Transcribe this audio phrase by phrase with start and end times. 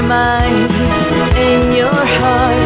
[0.00, 0.72] Your mind
[1.36, 2.56] and your heart.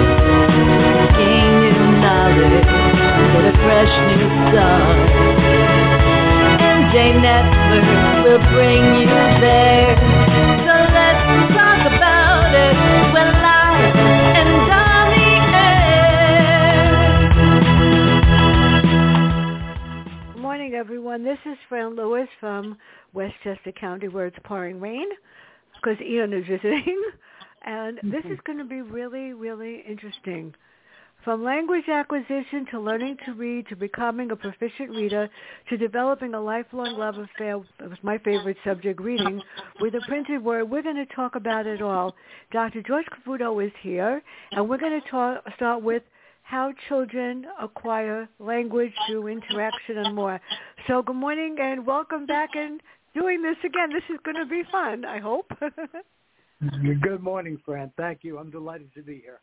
[1.18, 2.70] Gain new knowledge,
[3.42, 4.98] a fresh new start.
[6.94, 7.86] Network
[8.22, 9.98] will bring you there.
[10.62, 11.24] So let's
[11.58, 12.76] talk about it.
[14.38, 14.54] And.
[20.34, 21.24] Good morning, everyone.
[21.24, 22.78] This is Fran Lewis from
[23.12, 25.08] Westchester County, where it's pouring rain
[25.84, 27.02] because Ian is visiting.
[27.66, 28.32] And this mm-hmm.
[28.32, 30.54] is going to be really, really interesting.
[31.24, 35.30] From language acquisition to learning to read to becoming a proficient reader
[35.70, 37.68] to developing a lifelong love affair with
[38.02, 39.40] my favorite subject, reading,
[39.80, 42.14] with a printed word, we're going to talk about it all.
[42.52, 42.82] Dr.
[42.82, 46.02] George Caputo is here, and we're going to talk, start with
[46.42, 50.38] how children acquire language through interaction and more.
[50.86, 52.78] So good morning and welcome back and
[53.14, 53.90] doing this again.
[53.92, 55.50] This is going to be fun, I hope.
[57.02, 57.92] Good morning, Fran.
[57.96, 58.38] Thank you.
[58.38, 59.40] I'm delighted to be here.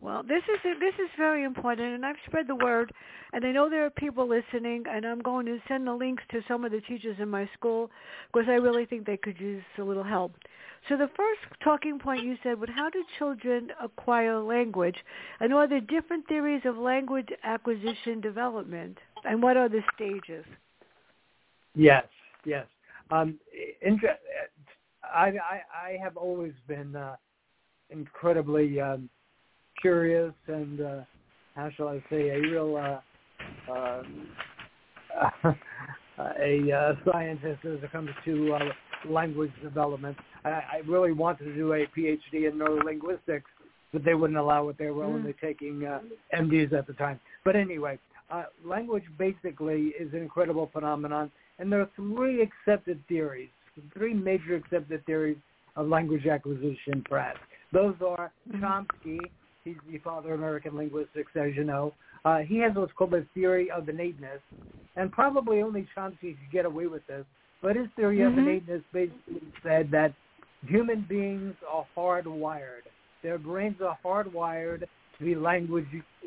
[0.00, 2.92] Well, this is this is very important, and I've spread the word,
[3.32, 6.40] and I know there are people listening, and I'm going to send the links to
[6.46, 7.90] some of the teachers in my school
[8.32, 10.36] because I really think they could use a little help.
[10.88, 14.96] So the first talking point you said was how do children acquire language,
[15.40, 20.44] and are there different theories of language acquisition development, and what are the stages?
[21.74, 22.04] Yes,
[22.44, 22.66] yes.
[23.10, 23.38] Um,
[23.82, 24.18] inter-
[25.02, 27.16] I, I, I have always been uh,
[27.90, 29.08] incredibly um,
[29.80, 31.00] curious and uh,
[31.54, 34.02] how shall I say a real uh, uh,
[36.40, 38.58] a uh, scientist as it comes to uh,
[39.08, 40.16] language development.
[40.44, 43.42] I, I really wanted to do a PhD in neurolinguistics,
[43.92, 44.78] but they wouldn't allow it.
[44.78, 46.00] They were only taking uh,
[46.34, 47.20] MDs at the time.
[47.44, 47.98] But anyway,
[48.30, 53.50] uh, language basically is an incredible phenomenon, and there are three accepted theories,
[53.94, 55.38] three major accepted theories
[55.76, 57.34] of language acquisition, Fran.
[57.72, 59.18] Those are Chomsky,
[59.64, 61.92] he's the father of American linguistics, as you know.
[62.24, 64.40] Uh, he has what's called the theory of innateness,
[64.96, 67.24] and probably only Chomsky could get away with this.
[67.62, 70.14] But his theory of innateness basically said that
[70.66, 72.86] human beings are hardwired.
[73.22, 74.84] Their brains are hardwired
[75.18, 75.86] to be language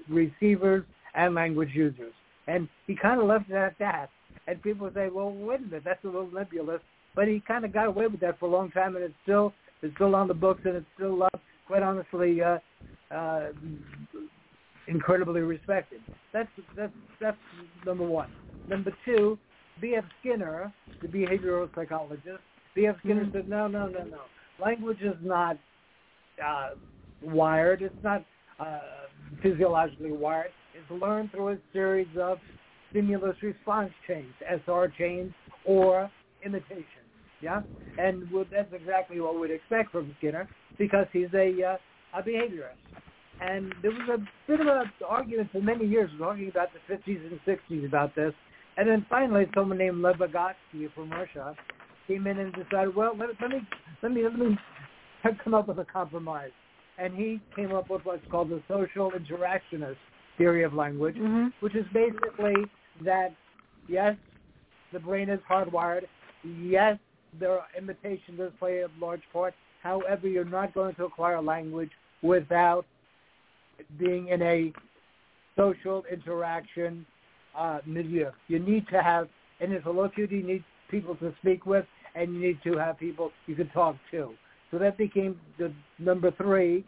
[0.09, 2.13] receivers and language users.
[2.47, 4.09] And he kind of left it at that.
[4.47, 6.81] And people say, well, wait a minute, that's a little nebulous.
[7.15, 9.53] But he kind of got away with that for a long time, and it's still
[9.81, 11.29] it's still on the books, and it's still, uh,
[11.67, 12.59] quite honestly, uh,
[13.13, 13.47] uh,
[14.87, 15.99] incredibly respected.
[16.33, 17.37] That's that's that's
[17.85, 18.29] number one.
[18.69, 19.37] Number two,
[19.81, 20.05] B.F.
[20.19, 22.39] Skinner, the behavioral psychologist,
[22.75, 22.95] B.F.
[23.03, 24.19] Skinner said, no, no, no, no.
[24.63, 25.57] Language is not
[26.43, 26.69] uh,
[27.21, 27.81] wired.
[27.81, 28.23] It's not
[28.59, 28.79] uh,
[29.41, 30.51] physiologically wired.
[30.73, 32.37] It's learned through a series of
[32.91, 34.33] stimulus response chains,
[34.65, 35.31] SR chains,
[35.65, 36.11] or
[36.45, 36.85] imitation.
[37.41, 37.61] Yeah,
[37.97, 40.47] and that's exactly what we'd expect from Skinner
[40.77, 42.77] because he's a uh, a behaviorist.
[43.41, 47.21] And there was a bit of an argument for many years, talking about the 50s
[47.25, 48.33] and 60s about this.
[48.77, 51.55] And then finally, someone named Lev Vygotsky from Russia
[52.07, 53.61] came in and decided, well, let, let me
[54.03, 54.57] let me let me
[55.43, 56.51] come up with a compromise.
[56.97, 59.95] And he came up with what's called the social interactionist
[60.37, 61.47] theory of language, Mm-hmm.
[61.61, 62.53] which is basically
[63.03, 63.33] that
[63.87, 64.15] yes,
[64.93, 66.05] the brain is hardwired.
[66.43, 66.97] Yes,
[67.39, 69.53] there are imitation does play a large part.
[69.83, 71.91] However, you're not going to acquire language
[72.21, 72.85] without
[73.97, 74.73] being in a
[75.57, 77.05] social interaction
[77.57, 78.31] uh, milieu.
[78.47, 79.27] You need to have
[79.59, 80.35] an interlocutor.
[80.35, 81.85] You need people to speak with,
[82.15, 84.33] and you need to have people you can talk to.
[84.69, 86.85] So that became the number three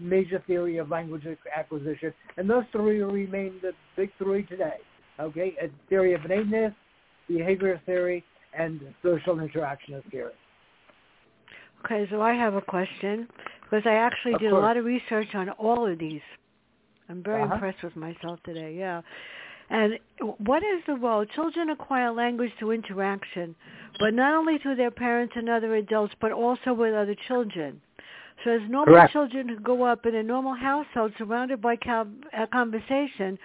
[0.00, 4.78] major theory of language acquisition, and those three remain the big three today.
[5.20, 6.72] Okay, a theory of innateness,
[7.28, 8.24] behavior theory,
[8.58, 10.32] and social interactionist theory.
[11.84, 13.28] Okay, so I have a question
[13.62, 16.22] because I actually Of did a lot of research on all of these.
[17.08, 17.54] I'm very Uh-huh.
[17.54, 18.74] impressed with myself today.
[18.74, 19.02] Yeah.
[19.70, 19.98] And
[20.38, 21.24] what is the role?
[21.24, 23.54] Children acquire language through interaction,
[23.98, 27.80] but not only through their parents and other adults, but also with other children.
[28.42, 29.12] So as normal Correct.
[29.12, 32.08] children who grow up in a normal household surrounded by co-
[32.52, 33.38] conversation,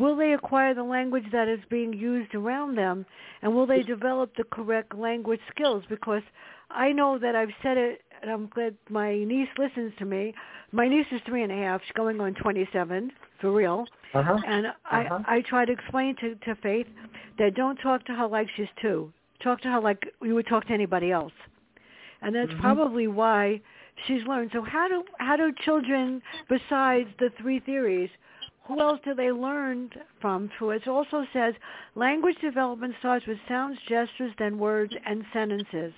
[0.00, 3.06] will they acquire the language that is being used around them,
[3.42, 5.84] and will they develop the correct language skills?
[5.88, 6.22] Because
[6.70, 10.34] I know that I've said it and I'm glad my niece listens to me.
[10.72, 11.80] My niece is three and a half.
[11.82, 13.86] She's going on 27 for real.
[14.14, 14.38] Uh-huh.
[14.46, 15.20] And Uh-huh.
[15.26, 16.88] I I try to explain to to Faith
[17.38, 19.12] that don't talk to her like she's two.
[19.40, 21.32] Talk to her like you would talk to anybody else.
[22.22, 22.60] And that's Mhm.
[22.60, 23.60] probably why
[24.04, 24.52] she's learned.
[24.52, 28.10] So how do how do children besides the three theories
[28.66, 29.90] who else do they learn
[30.20, 30.50] from?
[30.60, 31.54] It also says
[31.94, 35.92] language development starts with sounds, gestures, then words and sentences.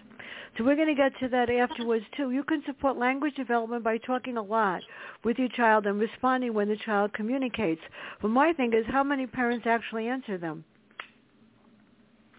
[0.56, 2.30] So we're going to get to that afterwards too.
[2.30, 4.82] You can support language development by talking a lot
[5.24, 7.80] with your child and responding when the child communicates.
[8.20, 10.64] But my thing is how many parents actually answer them?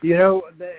[0.02, 0.72] You know, the,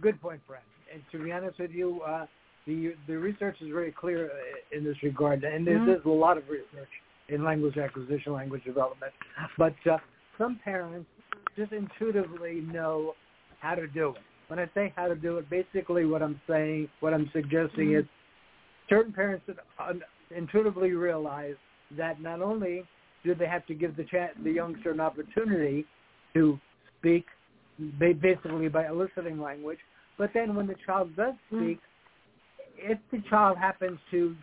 [0.00, 0.64] good point, Brent.
[0.92, 2.26] And to be honest with you, uh,
[2.66, 5.86] the the research is very clear uh, in this regard, and there's, Mhm.
[5.86, 6.88] there's a lot of research
[7.30, 9.12] in language acquisition, language development.
[9.56, 9.98] But uh,
[10.38, 11.08] some parents
[11.56, 13.14] just intuitively know
[13.60, 14.22] how to do it.
[14.48, 18.04] When I say how to do it, basically what I'm saying, what I'm suggesting is
[18.88, 19.56] certain parents that
[20.36, 21.54] intuitively realize
[21.96, 22.84] that not only
[23.24, 25.84] do they have to give the cha- the youngster an opportunity
[26.34, 26.58] to
[26.98, 27.26] speak,
[27.98, 29.78] ba- basically by eliciting language,
[30.18, 31.58] but then when the child does Mm.
[31.58, 31.80] speak,
[32.76, 34.36] if the child happens to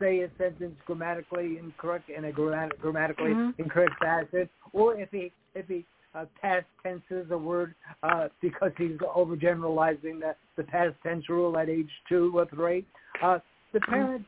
[0.00, 3.54] say a sentence grammatically incorrect in a grammat- grammatically Mhm.
[3.58, 8.96] incorrect fashion, or if he if he uh, past tenses a word uh, because he's
[8.98, 12.84] overgeneralizing the the past tense rule at age two or three,
[13.22, 13.38] uh,
[13.72, 14.26] the parent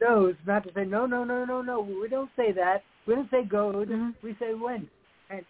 [0.00, 3.30] knows not to say no no no no no we don't say that we don't
[3.30, 4.14] say go Mhm.
[4.22, 4.88] we say when
[5.30, 5.44] and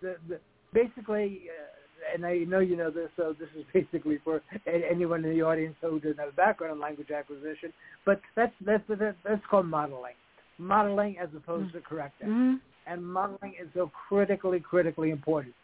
[0.00, 0.40] the, the
[0.72, 1.48] basically.
[1.50, 1.81] Uh,
[2.12, 5.76] and I know you know this, so this is basically for anyone in the audience
[5.80, 7.72] who doesn't have a background in language acquisition.
[8.04, 10.14] But that's that's that's, called modeling,
[10.58, 12.28] modeling as opposed to correcting.
[12.28, 12.60] Mhm.
[12.86, 15.54] And modeling is so critically, critically important.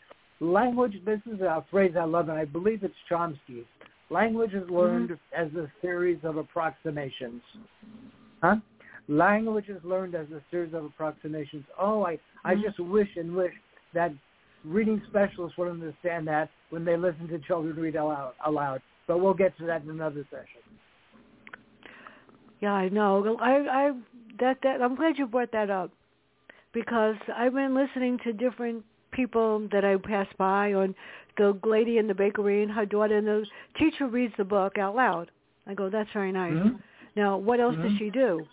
[0.40, 1.02] Language.
[1.04, 3.66] This is a phrase I love, and I believe it's Chomsky's.
[4.10, 7.42] Language is learned as a series of approximations.
[8.42, 8.56] Huh?
[9.08, 11.64] Language is learned as a series of approximations.
[11.78, 12.62] Oh, I, I Mhm.
[12.62, 13.54] just wish and wish
[13.94, 14.12] that
[14.64, 18.34] reading specialists would understand that when they listen to children read aloud.
[18.44, 18.82] aloud.
[19.06, 20.62] But we'll get to that in another session.
[22.60, 23.36] Yeah, I know.
[23.40, 23.92] I I
[24.40, 25.90] that that I'm glad you brought that up
[26.72, 30.94] because I've been listening to different people that I pass by on
[31.36, 33.46] the lady in the bakery and her daughter and the
[33.78, 35.30] teacher reads the book out loud.
[35.66, 36.52] I go, That's very nice.
[36.52, 36.78] Mhm.
[37.16, 37.98] Now what else does Mhm.
[37.98, 38.46] she do?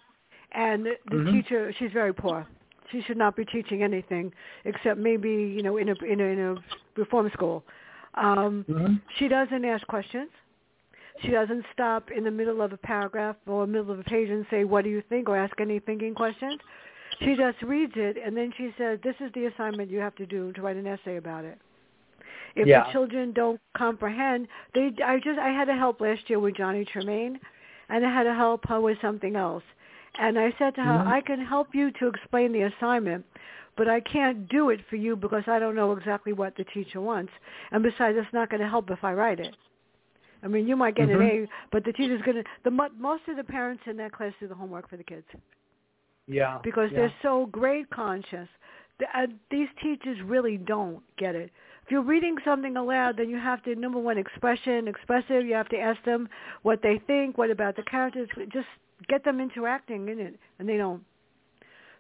[0.52, 1.32] And the, the Mhm.
[1.32, 2.48] teacher she's very poor.
[2.92, 4.32] She should not be teaching anything
[4.66, 6.56] except maybe, you know, in a in a, in a
[6.96, 7.64] reform school.
[8.16, 8.96] Um Mm-hmm.
[9.18, 10.30] she doesn't ask questions.
[11.22, 14.46] She doesn't stop in the middle of a paragraph or middle of a page and
[14.52, 16.60] say, what do you think, or ask any thinking questions.
[17.20, 20.26] She just reads it, and then she says, this is the assignment you have to
[20.26, 21.58] do to write an essay about it.
[22.56, 22.84] If Yeah.
[22.84, 26.84] the children don't comprehend, they, I just, I had to help last year with Johnny
[26.84, 27.40] Tremain,
[27.88, 29.64] and I had to help her with something else.
[30.20, 31.08] And I said to her, Mhm.
[31.08, 33.26] I can help you to explain the assignment,
[33.76, 37.02] but I can't do it for you because I don't know exactly what the teacher
[37.02, 37.34] wants.
[37.72, 39.56] And besides, it's not going to help if I write it.
[40.44, 41.46] I mean, you might get an Mhm.
[41.46, 42.50] A, but the teacher's going to.
[42.64, 45.28] The mo- most of the parents in that class do the homework for the kids
[46.28, 46.60] Yeah.
[46.64, 47.00] because yeah.
[47.00, 48.48] they're so grade conscious.
[49.00, 51.52] The, uh, these teachers really don't get it.
[51.84, 55.46] If you're reading something aloud, then you have to number one expression, expressive.
[55.46, 56.30] You have to ask them
[56.64, 58.30] what they think, what about the characters.
[58.50, 58.68] Just
[59.08, 61.04] get them interacting in it, and they don't.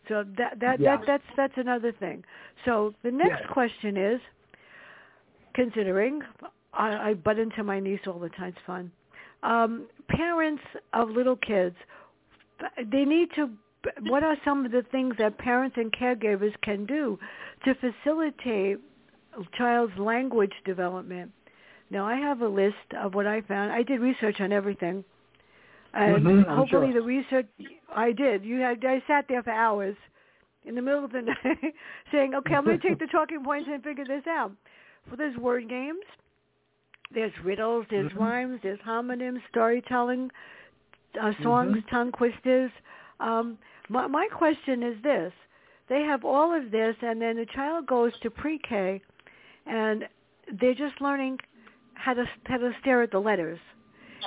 [0.07, 0.97] So that that Yeah.
[0.97, 2.23] that that's that's another thing.
[2.65, 3.53] So the next Yeah.
[3.53, 4.21] question is,
[5.53, 6.21] considering
[6.73, 8.49] I, I butt into my niece all the time.
[8.49, 8.91] It's fun.
[9.43, 11.75] Um, parents of little kids,
[12.91, 13.49] they need to.
[14.01, 17.19] What are some of the things that parents and caregivers can do
[17.65, 18.79] to facilitate
[19.37, 21.31] a child's language development?
[21.91, 23.71] Now, I have a list of what I found.
[23.71, 25.03] I did research on everything,
[25.95, 26.93] and Mhm, hopefully sure.
[26.93, 27.47] the research
[27.95, 28.43] I did.
[28.43, 29.95] You had I sat there for hours
[30.65, 31.73] in the middle of the night
[32.11, 34.51] saying, "Okay, I'm going to take the talking points and figure this out."
[35.07, 36.03] Well, there's word games,
[37.13, 38.17] there's riddles, there's Mhm.
[38.19, 40.31] rhymes, there's homonyms, storytelling,
[41.21, 41.87] uh, songs, Mhm.
[41.89, 42.71] tongue twisters.
[43.19, 45.31] Um, my, my question is this:
[45.87, 49.01] They have all of this, and then the child goes to pre-K,
[49.65, 50.07] and
[50.59, 51.39] they're just learning
[51.93, 53.59] how to how to stare at the letters,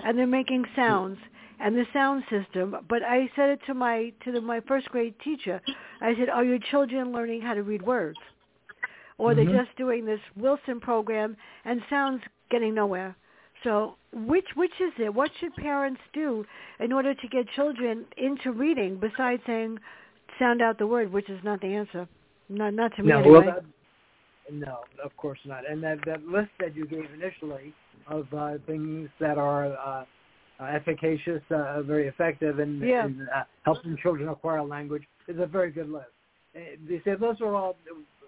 [0.02, 1.18] and they're making sounds
[1.60, 2.76] and the sound system.
[2.88, 5.60] But I said it to my to the, my first grade teacher.
[6.00, 8.18] I said, "Are your children learning how to read words?"
[9.18, 9.36] or Mhm.
[9.36, 13.16] they're just doing this Wilson program and sounds getting nowhere.
[13.64, 15.12] So which which is it?
[15.12, 16.46] What should parents do
[16.78, 19.80] in order to get children into reading besides saying
[20.38, 22.06] sound out the word, which is not the answer.
[22.48, 23.46] Not not to me no, anyway.
[23.46, 23.64] well, that,
[24.52, 25.68] no, of course not.
[25.68, 27.74] And that that list that you gave initially
[28.06, 30.04] of uh, things that are uh,
[30.60, 33.06] uh, efficacious, uh, very effective in, Yeah.
[33.06, 36.06] in uh, helping children acquire language is a very good list.
[36.56, 37.76] Uh, They say those are all.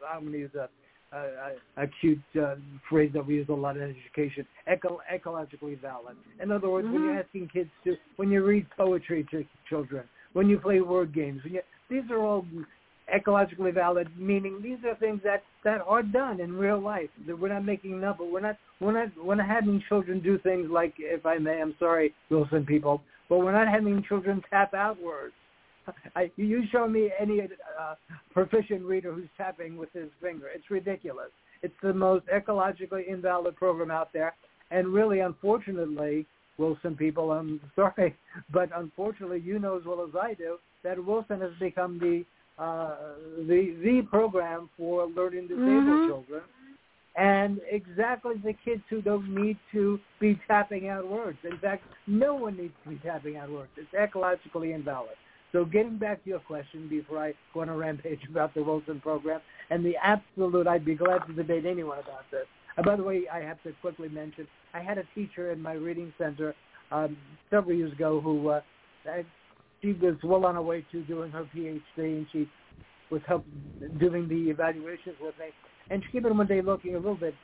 [0.08, 0.68] I'm going to use a,
[1.16, 2.56] a, a, cute uh,
[2.88, 6.16] phrase that we use a lot in education: eco- ecologically valid.
[6.42, 7.24] In other words, when you're Mhm.
[7.24, 11.54] asking kids to, when you read poetry to children, when you play word games, when
[11.54, 12.46] you, these are all
[13.14, 17.10] ecologically valid, meaning these are things that that are done in real life.
[17.26, 20.68] We're not making up, but we're not we're not we're not having children do things
[20.70, 25.00] like, if I may, I'm sorry, Wilson people, but we're not having children tap out
[25.00, 25.34] words.
[26.14, 27.94] I, you show me any uh,
[28.32, 30.46] proficient reader who's tapping with his finger.
[30.54, 31.30] It's ridiculous.
[31.62, 34.34] It's the most ecologically invalid program out there,
[34.70, 36.26] and really, unfortunately,
[36.58, 38.16] Wilson people, I'm sorry,
[38.52, 42.24] but unfortunately, you know as well as I do that Wilson has become the
[42.60, 42.94] uh,
[43.48, 46.06] the the program for learning disabled Mhm.
[46.06, 46.42] children,
[47.16, 51.38] and exactly the kids who don't need to be tapping out words.
[51.44, 53.70] In fact, no one needs to be tapping out words.
[53.76, 55.16] It's ecologically invalid.
[55.52, 59.00] So getting back to your question before I go on a rampage about the Wilson
[59.00, 59.40] program
[59.70, 62.46] and the absolute, I'd be glad to debate anyone about this.
[62.76, 65.72] Uh, by the way, I have to quickly mention, I had a teacher in my
[65.72, 66.54] reading center
[66.92, 67.16] um,
[67.50, 68.60] several years ago who uh,
[69.82, 72.48] she was well on her way to doing her PhD, and she
[73.10, 73.44] was help
[73.98, 75.46] doing the evaluations with me.
[75.90, 77.34] And she came in one day looking a little bit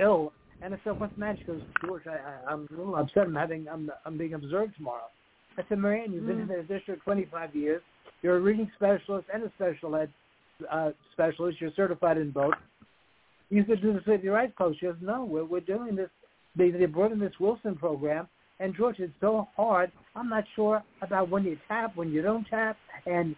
[0.00, 2.96] ill, and I said, "What's the matter?" She goes, "George, I, I, I'm a little
[2.96, 3.24] upset.
[3.24, 5.08] I'm having, I'm, I'm being observed tomorrow."
[5.56, 6.42] I said, "Marianne, you've been Mm.
[6.42, 7.82] in the district 25 years.
[8.22, 10.10] You're a reading specialist and a special ed
[10.70, 11.60] uh, specialist.
[11.60, 12.54] You're certified in both.
[13.48, 16.10] You could do this with your eyes closed." She goes, "No, we're we're doing this.
[16.56, 18.28] They they brought in this Wilson program."
[18.60, 19.90] And George, it's so hard.
[20.14, 22.76] I'm not sure about when you tap, when you don't tap.
[23.06, 23.34] And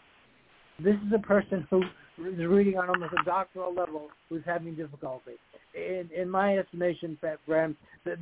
[0.82, 1.82] this is a person who
[2.18, 5.32] is reading on almost a doctoral level who's having difficulty.
[5.74, 7.38] In, in my estimation, th-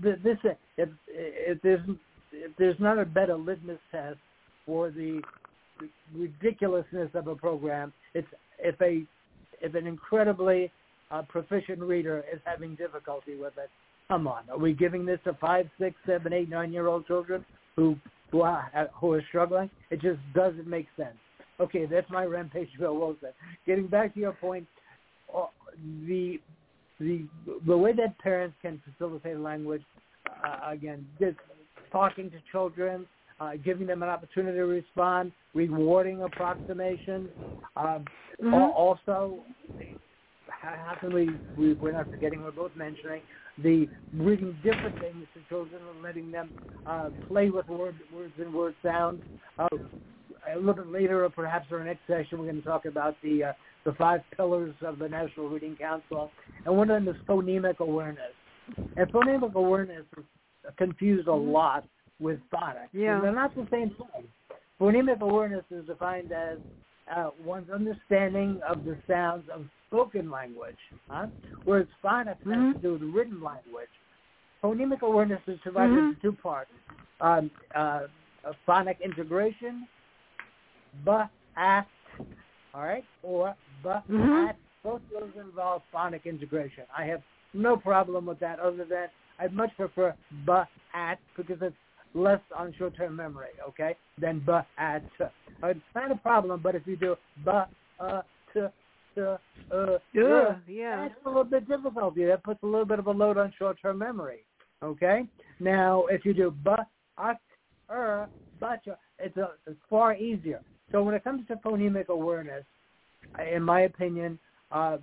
[0.02, 0.36] th- this
[0.76, 1.80] if, if there's
[2.32, 4.18] if there's not a better litmus test
[4.64, 5.20] for the
[6.14, 8.28] ridiculousness of a program, it's
[8.60, 9.02] if a
[9.60, 10.70] if an incredibly
[11.10, 13.70] uh, proficient reader is having difficulty with it.
[14.10, 17.44] Come on, are we giving this to five, six, seven, eight, nine-year-old children
[17.76, 17.94] who
[18.32, 19.70] who are, who are struggling?
[19.90, 21.14] It just doesn't make sense.
[21.60, 23.28] Okay, that's my rampage, Bill Wilson.
[23.66, 24.66] Getting back to your point,
[25.32, 25.46] uh,
[26.08, 26.40] the
[26.98, 27.24] the
[27.68, 29.82] the way that parents can facilitate language,
[30.44, 31.36] uh, again, just
[31.92, 33.06] talking to children,
[33.40, 37.28] uh, giving them an opportunity to respond, rewarding approximation.
[37.76, 38.04] Um,
[38.42, 38.74] Mhm.
[38.74, 39.44] Also,
[40.48, 43.20] how can we, we, we're not forgetting, we're both mentioning,
[43.62, 46.50] the reading different things to children and letting them
[46.86, 49.22] uh, play with word, words and word sounds.
[49.58, 49.68] Uh,
[50.52, 53.14] a little bit later, or perhaps in our next session, we're going to talk about
[53.22, 53.52] the uh,
[53.84, 56.30] the five pillars of the National Reading Council,
[56.64, 58.32] and one of them is phonemic awareness.
[58.76, 60.24] And phonemic awareness is
[60.76, 61.86] confused a lot
[62.18, 62.88] with phonics.
[62.92, 63.16] Yeah.
[63.16, 64.28] And they're not the same thing.
[64.80, 66.58] Phonemic awareness is defined as
[67.14, 71.26] uh, one's understanding of the sounds of spoken language, huh?
[71.64, 72.72] whereas phonics has Mhm.
[72.74, 73.90] to do with written language.
[74.62, 76.08] Phonemic awareness is divided Mhm.
[76.10, 76.70] into two parts:
[77.20, 78.06] um, uh,
[78.66, 79.86] phonic integration,
[81.04, 81.10] b
[81.56, 81.86] at,
[82.74, 84.48] all right, or b Mhm.
[84.48, 84.56] at.
[84.82, 86.86] Both those involve phonic integration.
[86.96, 88.58] I have no problem with that.
[88.60, 90.14] Other than I'd much prefer
[90.46, 90.52] b
[90.94, 91.76] at because it's
[92.14, 95.04] less on short-term memory, okay, than b at.
[95.20, 95.28] Uh,
[95.64, 97.50] it's not a problem, but if you do b
[98.00, 98.60] uh t
[99.14, 99.36] t uh,
[100.12, 101.08] Yeah, uh, yeah.
[101.08, 102.16] that's a little bit difficult.
[102.16, 104.44] You that puts a little bit of a load on short-term memory.
[104.82, 105.24] Okay.
[105.60, 106.86] Now, if you do but,
[107.18, 107.36] ut,
[107.90, 108.80] er, but,
[109.18, 110.60] it's, a, it's far easier.
[110.90, 112.64] So when it comes to phonemic awareness,
[113.54, 114.38] in my opinion,
[114.72, 114.98] uh,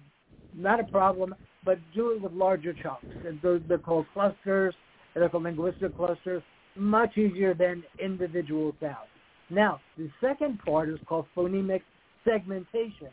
[0.55, 3.05] not a problem, but do it with larger chunks.
[3.43, 4.73] They're called clusters.
[5.13, 6.43] They're called linguistic clusters.
[6.77, 9.07] Much easier than individual sounds.
[9.49, 11.81] Now, the second part is called phonemic
[12.25, 13.09] segmentation.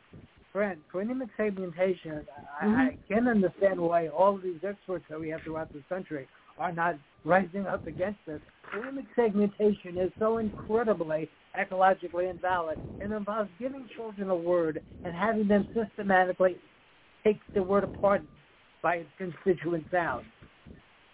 [0.52, 2.24] Friend, phonemic segmentation,
[2.60, 3.12] I, I mm-hmm.
[3.12, 6.28] can understand why all of these experts that we have throughout this country
[6.58, 8.40] are not rising up against this.
[8.72, 11.28] Phonemic segmentation is so incredibly
[11.58, 12.78] ecologically invalid.
[13.00, 16.56] It involves giving children a word and having them systematically
[17.24, 18.22] take the word apart
[18.82, 20.26] by its constituent sounds.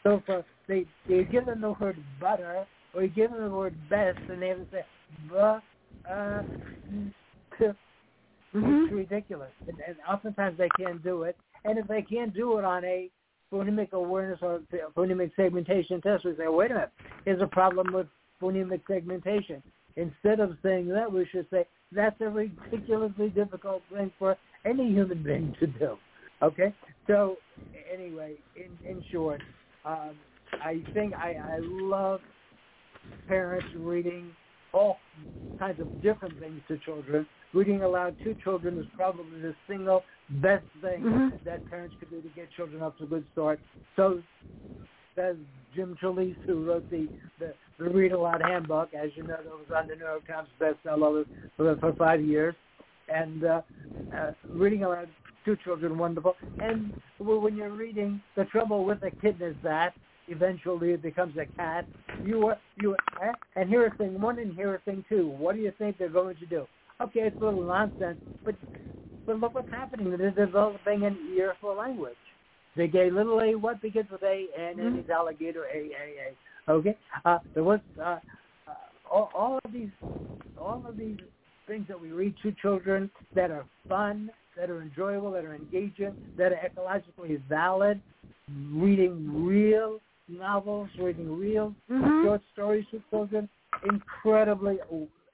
[0.02, 3.74] So for they they give them the word butter or you give them the word
[3.88, 4.84] best and they have to say
[5.28, 5.60] bu
[6.10, 6.42] uh
[7.58, 7.66] t
[8.54, 8.84] Mhm.
[8.86, 9.50] it's ridiculous.
[9.68, 11.36] And, and oftentimes they can't do it.
[11.64, 13.08] And if they can't do it on a
[13.52, 14.60] phonemic awareness or
[14.96, 16.90] phonemic segmentation test, we say, wait a minute,
[17.24, 18.06] here's a problem with
[18.40, 19.62] phonemic segmentation.
[19.96, 25.22] Instead of saying that, we should say, that's a ridiculously difficult thing for any human
[25.22, 25.96] being to do.
[26.42, 26.74] Okay?
[27.06, 27.36] So
[27.92, 29.42] anyway, in, in short,
[29.84, 30.16] um,
[30.62, 32.20] I think I, I love
[33.26, 34.30] parents reading
[34.72, 34.96] all
[35.58, 37.26] kinds of different things to children.
[37.52, 40.02] Reading aloud to children is probably the single
[40.42, 41.32] best thing Mhm.
[41.44, 43.60] that parents could do to get children off to a good start.
[43.96, 44.22] So
[45.16, 45.36] says
[45.74, 47.08] Jim Trelease, who wrote the,
[47.38, 48.94] the, the Read Aloud Handbook.
[48.94, 52.54] As you know, that was on the New York Times bestseller for, for five years.
[53.08, 53.62] And uh,
[54.16, 55.08] uh, reading aloud
[55.44, 56.34] to children, wonderful.
[56.60, 59.92] And when you're reading, the trouble with a kitten is that
[60.28, 61.86] eventually it becomes a cat.
[62.22, 65.28] You are, you are, and here are thing one and here are thing two.
[65.28, 66.66] What do you think they're going to do?
[67.00, 68.54] Okay, it's a little nonsense, but
[69.26, 70.16] but look what's happening.
[70.16, 72.14] They're developing an ear for language.
[72.76, 74.98] The gay little a what begins with a and Mm-hmm.
[75.00, 76.30] is alligator a a
[76.68, 76.72] a.
[76.72, 78.20] Okay, uh, there was uh, uh,
[79.10, 79.90] all, all of these
[80.60, 81.16] all of these
[81.66, 84.30] things that we read to children that are fun,
[84.60, 87.98] that are enjoyable, that are engaging, that are ecologically valid.
[88.72, 92.24] Reading real novels, reading real Mhm.
[92.24, 93.48] short stories to children,
[93.84, 94.78] incredibly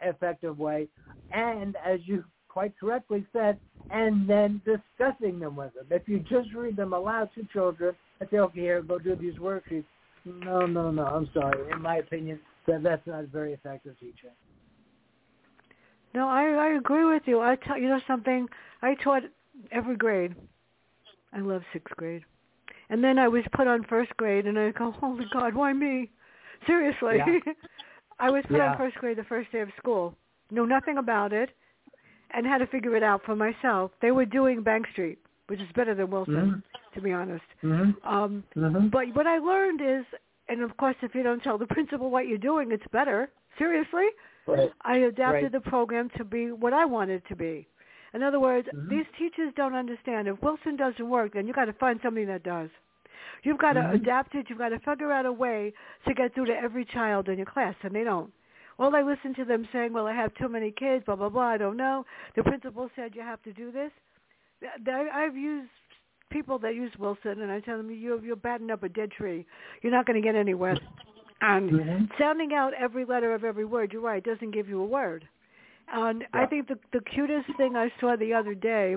[0.00, 0.88] effective way.
[1.32, 3.58] And as you quite correctly said,
[3.90, 5.86] and then discussing them with them.
[5.90, 9.36] If you just read them aloud to children and say, okay, here, go do these
[9.36, 9.84] worksheets.
[10.24, 11.70] No, no, no, I'm sorry.
[11.70, 14.30] In my opinion, that that's not a very effective teaching.
[16.16, 17.40] No, I I agree with you.
[17.40, 18.48] I tell you know something.
[18.82, 19.22] I taught
[19.70, 20.34] every grade.
[21.32, 22.24] I love sixth grade,
[22.90, 26.10] and then I was put on first grade, and I go, holy God, why me?
[26.66, 27.52] Seriously, Yeah.
[28.18, 28.70] I was put Yeah.
[28.72, 30.14] on first grade the first day of school.
[30.50, 31.50] Know nothing about it,
[32.30, 33.90] and had to figure it out for myself.
[34.00, 35.18] They were doing Bank Street,
[35.48, 36.62] which is better than Wilson,
[36.94, 37.44] to be honest.
[37.62, 38.08] Mm-hmm.
[38.08, 38.88] Um, Mm-hmm.
[38.88, 40.04] but what I learned is,
[40.48, 43.28] and of course, if you don't tell the principal what you're doing, it's better.
[43.58, 44.06] Seriously.
[44.46, 44.70] Right.
[44.82, 45.52] I adapted Right.
[45.52, 47.66] the program to be what I wanted it to be.
[48.14, 48.88] In other words, Mhm.
[48.88, 50.28] these teachers don't understand.
[50.28, 52.70] If Wilson doesn't work, then you've got to find something that does.
[53.42, 53.94] You've got to Mhm.
[53.94, 54.48] adapt it.
[54.48, 55.72] You've got to figure out a way
[56.06, 58.32] to get through to every child in your class, and they don't.
[58.78, 61.42] Well, I listen to them saying, well, I have too many kids, blah, blah, blah.
[61.48, 62.04] I don't know.
[62.34, 63.92] The principal said you have to do this.
[64.60, 65.70] Th- th- I've used
[66.30, 69.46] people that use Wilson, and I tell them, you're batting up a dead tree.
[69.82, 70.76] You're not going to get anywhere.
[71.40, 72.18] And Mhm.
[72.18, 75.28] sounding out every letter of every word, you're right, doesn't give you a word.
[75.88, 78.96] And I think the the cutest thing I saw the other day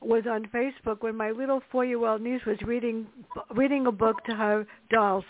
[0.00, 3.06] was on Facebook when my little four-year-old niece was reading
[3.54, 5.24] reading a book to her dolls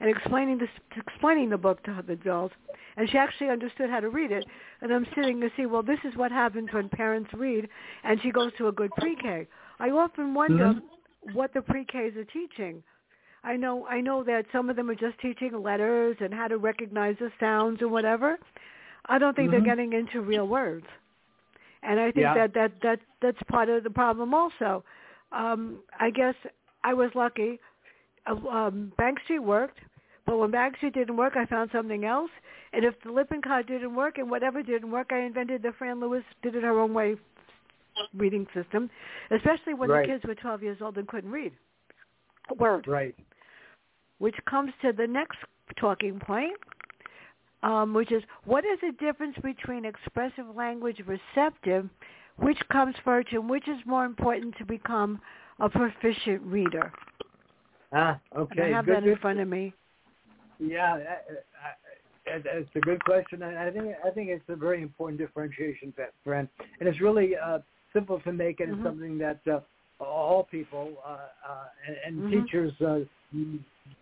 [0.00, 2.52] and explaining this explaining the book to her the dolls,
[2.96, 4.46] and she actually understood how to read it.
[4.80, 7.68] And I'm sitting to see, well, this is what happens when parents read,
[8.04, 9.46] and she goes to a good pre-K.
[9.80, 10.74] I often wonder
[11.32, 12.82] what the pre-Ks are teaching.
[13.44, 16.56] I know I know that some of them are just teaching letters and how to
[16.56, 18.38] recognize the sounds and whatever.
[19.06, 19.52] I don't think Mhm.
[19.52, 20.86] they're getting into real words.
[21.82, 22.34] And I think Yeah.
[22.34, 24.82] that, that that that's part of the problem also.
[25.32, 26.34] Um I guess
[26.82, 27.60] I was lucky.
[28.26, 29.78] Uh, Um Bank Street worked,
[30.26, 32.30] but when Bank Street didn't work, I found something else.
[32.72, 36.24] And if the Lippincott didn't work and whatever didn't work, I invented the Fran Lewis
[36.42, 37.16] did it her own way
[38.14, 38.90] reading system,
[39.30, 40.06] especially when Right.
[40.06, 41.52] the kids were 12 years old and couldn't read
[42.48, 43.14] a word Right.
[44.24, 45.36] Which comes to the next
[45.78, 46.54] talking point,
[47.62, 51.90] um, which is what is the difference between expressive language receptive,
[52.38, 55.20] which comes first, and which is more important to become
[55.60, 56.90] a proficient reader?
[57.92, 58.62] Ah, And okay.
[58.62, 59.18] I have good, that in good.
[59.20, 59.74] front of me.
[60.58, 61.74] Yeah, I, I, I-
[62.26, 65.92] it's a good question, and I think I think it's a very important differentiation,
[66.24, 66.48] friend.
[66.80, 67.58] And it's really uh,
[67.92, 68.74] simple to make, and Mhm.
[68.76, 69.60] it's something that uh,
[70.02, 72.46] all people uh, uh, and, and Mhm.
[72.46, 73.00] teachers uh,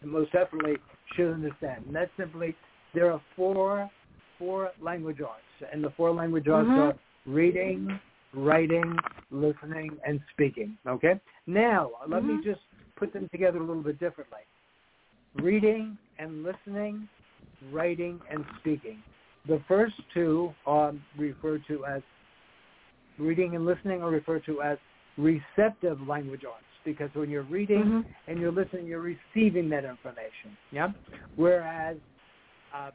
[0.05, 0.77] most definitely
[1.15, 1.85] should understand.
[1.87, 2.55] And that's simply
[2.95, 3.91] there are four
[4.39, 6.79] four language arts, and the four language arts Mhm.
[6.79, 8.01] are reading,
[8.33, 8.99] writing,
[9.31, 10.77] listening, and speaking.
[10.87, 11.21] Okay.
[11.47, 12.43] Now let me Mhm.
[12.43, 12.63] just
[12.97, 14.41] put them together a little bit differently.
[15.35, 17.09] Reading and listening,
[17.71, 19.03] writing and speaking.
[19.47, 22.03] The first two are referred to as
[23.19, 24.79] reading and listening are referred to as
[25.17, 28.07] receptive language arts because when you're reading Mhm.
[28.27, 30.57] and you're listening, you're receiving that information.
[30.71, 30.93] Yeah.
[31.37, 31.99] Whereas
[32.75, 32.91] uh,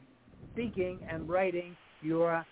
[0.52, 2.44] speaking and writing, you're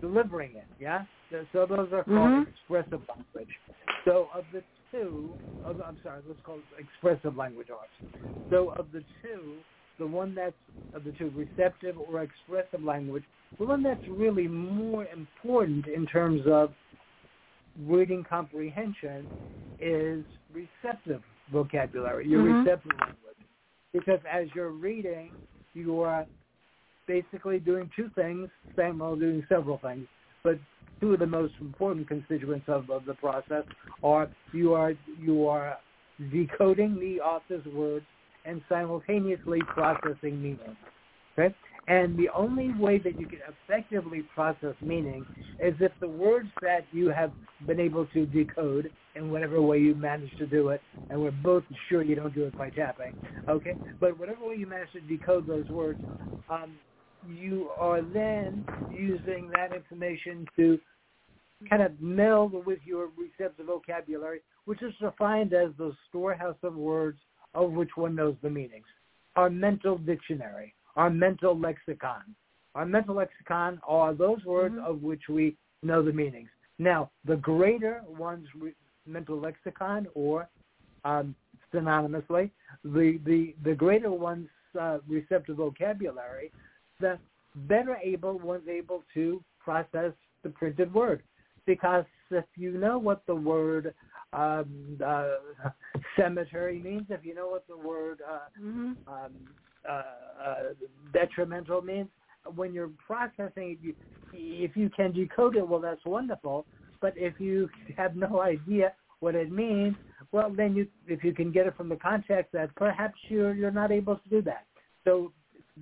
[0.00, 0.66] delivering it.
[0.78, 1.04] Yeah.
[1.30, 2.46] So, so those are called Mhm.
[2.48, 3.58] expressive language.
[4.04, 7.92] So of the two, of, I'm sorry, let's call it expressive language arts.
[8.50, 9.56] So of the two,
[9.98, 10.56] the one that's
[10.94, 13.24] of the two, receptive or expressive language,
[13.58, 16.74] the one that's really more important in terms of
[17.86, 19.30] reading comprehension
[19.80, 22.64] is receptive vocabulary, your Mhm.
[22.64, 23.36] receptive language.
[23.92, 25.32] Because as you're reading,
[25.74, 26.26] you are
[27.06, 30.06] basically doing two things, same well doing several things,
[30.42, 30.58] but
[31.00, 33.64] two of the most important constituents of, of the process
[34.02, 35.78] are you are you are
[36.30, 38.06] decoding the author's words
[38.44, 40.76] and simultaneously processing meaning.
[41.38, 41.54] Okay?
[41.88, 45.26] And the only way that you can effectively process meaning
[45.58, 47.32] is if the words that you have
[47.66, 51.64] been able to decode in whatever way you manage to do it, and we're both
[51.88, 53.12] sure you don't do it by tapping,
[53.48, 53.76] okay?
[54.00, 56.00] But whatever way you manage to decode those words,
[56.48, 56.76] um,
[57.28, 60.78] you are then using that information to
[61.68, 67.18] kind of meld with your receptive vocabulary, which is defined as the storehouse of words
[67.54, 68.86] of which one knows the meanings.
[69.36, 72.22] Our mental dictionary our mental lexicon.
[72.74, 74.86] Our mental lexicon are those words mm-hmm.
[74.86, 76.48] of which we know the meanings.
[76.78, 78.74] Now, the greater one's re-
[79.06, 80.48] mental lexicon, or
[81.04, 81.34] um,
[81.72, 82.50] synonymously,
[82.84, 84.48] the, the, the greater one's
[84.80, 86.50] uh, receptive vocabulary,
[87.00, 87.18] the
[87.54, 91.22] better able one's able to process the printed word.
[91.66, 93.94] Because if you know what the word
[94.32, 95.34] um, uh,
[96.16, 98.92] cemetery means, if you know what the word uh, mm-hmm.
[99.06, 99.32] um,
[101.12, 102.08] detrimental means.
[102.56, 103.94] When you're processing it, you,
[104.32, 106.66] if you can decode it, well, that's wonderful.
[107.00, 109.94] But if you have no idea what it means,
[110.32, 113.70] well, then you, if you can get it from the context, that perhaps you're you're
[113.70, 114.66] not able to do that.
[115.04, 115.32] So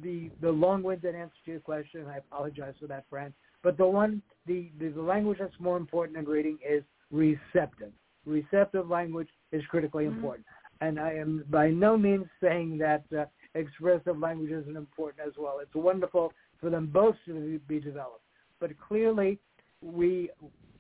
[0.02, 3.32] the the long-winded answer to your question, I apologize for that, Fran.
[3.62, 7.92] But the one, the, the the language that's more important in reading is receptive.
[8.26, 10.16] Receptive language is critically mm-hmm.
[10.16, 10.46] important.
[10.82, 15.58] And I am by no means saying that uh, expressive language is important as well.
[15.60, 18.24] It's wonderful for them both to be developed.
[18.60, 19.38] But clearly,
[19.82, 20.30] we,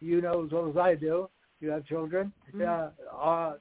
[0.00, 1.28] you know as well as I do,
[1.60, 2.68] you have children, mm-hmm.
[2.68, 3.54] uh, uh,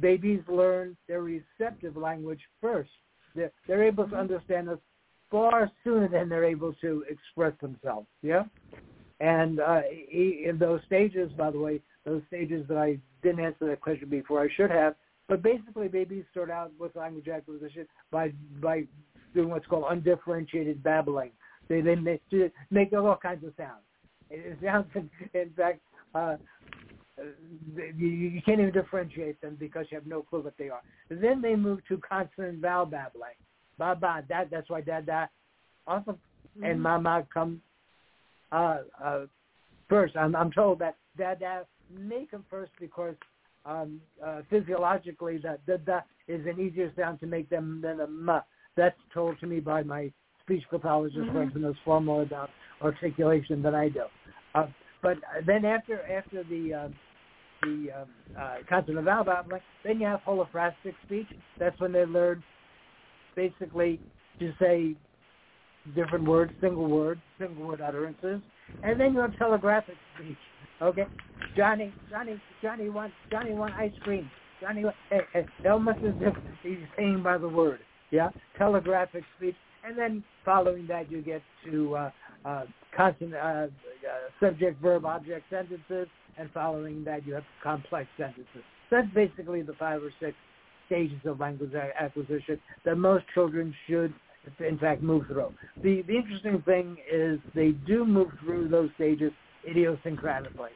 [0.00, 2.90] babies learn their receptive language first.
[3.34, 4.20] They're, they're able to mm-hmm.
[4.20, 4.78] understand us
[5.30, 8.06] far sooner than they're able to express themselves.
[8.22, 8.44] Yeah?
[9.20, 13.80] And uh, in those stages, by the way, those stages that I didn't answer that
[13.80, 14.94] question before I should have,
[15.28, 18.84] but basically, babies start out with language acquisition by by
[19.34, 21.30] doing what's called undifferentiated babbling.
[21.68, 22.22] They they make,
[22.70, 23.82] make all kinds of sounds.
[24.30, 24.86] It sounds,
[25.34, 25.80] in, fact,
[26.14, 26.36] uh,
[27.96, 30.82] you, you can't even differentiate them because you have no clue what they are.
[31.08, 33.36] Then they move to consonant vowel babbling.
[33.78, 35.26] Ba ba that that's why da da.
[35.86, 36.18] Awesome.
[36.56, 36.64] Mm-hmm.
[36.64, 37.60] And mama come
[38.52, 39.20] uh, uh,
[39.88, 40.16] first.
[40.16, 41.60] I'm I'm told that da da
[41.90, 43.14] may come first because
[43.66, 48.04] um, uh, physiologically that the da is an easier sound to make them than a
[48.04, 48.30] m.
[48.76, 50.10] That's told to me by my
[50.42, 51.48] speech pathologist, mm-hmm.
[51.50, 52.50] who knows far more about
[52.82, 54.02] articulation than I do.
[54.54, 54.66] Uh,
[55.02, 56.88] but then after after the uh,
[57.62, 61.26] the um, uh, consonant vowel babbling, then you have holophrastic speech.
[61.58, 62.42] That's when they learn
[63.36, 64.00] basically
[64.38, 64.96] to say
[65.94, 68.40] different words, single words, single word utterances,
[68.82, 70.36] and then you have telegraphic speech.
[70.82, 71.04] Okay,
[71.56, 74.30] Johnny, Johnny, Johnny wants Johnny wants ice cream.
[74.60, 77.80] Johnny, hey, hey, almost as if he's saying by the word.
[78.10, 82.10] Yeah, telegraphic speech, and then following that you get to uh,
[82.44, 82.64] uh,
[82.96, 83.68] constant uh, uh,
[84.40, 88.62] subject, verb, object sentences, and following that you have complex sentences.
[88.90, 90.36] That's basically the five or six
[90.86, 94.12] stages of language acquisition that most children should
[94.60, 95.52] in fact move through.
[95.82, 99.32] The the interesting thing is they do move through those stages
[99.68, 100.70] idiosyncratically.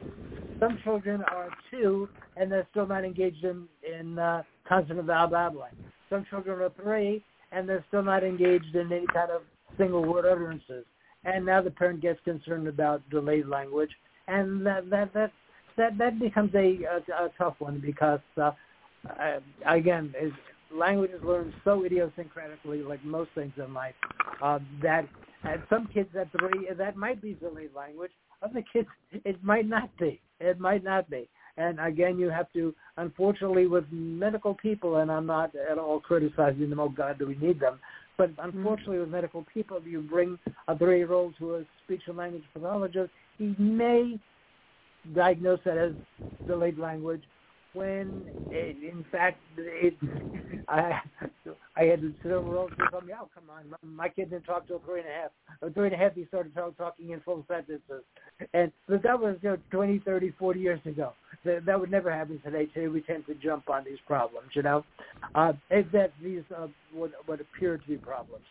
[0.59, 5.71] Some children are two and they're still not engaged in, in uh, consonant vowel babbling.
[6.09, 9.41] Some children are three and they're still not engaged in any kind of
[9.77, 10.85] single word utterances.
[11.25, 13.89] And now the parent gets concerned about delayed language,
[14.27, 15.31] and that that that
[15.75, 18.51] that, that becomes a, a, a tough one because uh,
[19.07, 20.31] uh, again, is
[20.73, 23.95] language is learned so idiosyncratically, like most things in life,
[24.41, 25.07] uh, that
[25.43, 29.89] and some kids at three that might be delayed language, other kids, it might not
[29.97, 30.19] be.
[30.39, 31.27] It might not be.
[31.57, 36.69] And again, you have to, unfortunately, with medical people, and I'm not at all criticizing
[36.69, 36.79] them.
[36.79, 37.79] Oh God, do we need them?
[38.17, 39.03] But unfortunately, mm-hmm.
[39.03, 43.55] with medical people, if you bring a three-year-old to a speech and language pathologist, he
[43.57, 44.19] may
[45.15, 45.91] diagnose that as
[46.47, 47.23] delayed language,
[47.73, 49.95] when it, in fact it
[50.67, 50.99] I
[51.75, 54.43] I had to sit over and tell me, oh come on, my, my kid didn't
[54.43, 55.31] talk till three and a half.
[55.61, 58.03] Or three and a half, he started talk, talking in full sentences,
[58.53, 61.13] and but that was you know twenty, thirty, forty years ago.
[61.45, 62.65] That, that would never happen today.
[62.67, 64.83] Today we tend to jump on these problems, you know,
[65.35, 68.45] uh, that these uh, would would appear to be problems.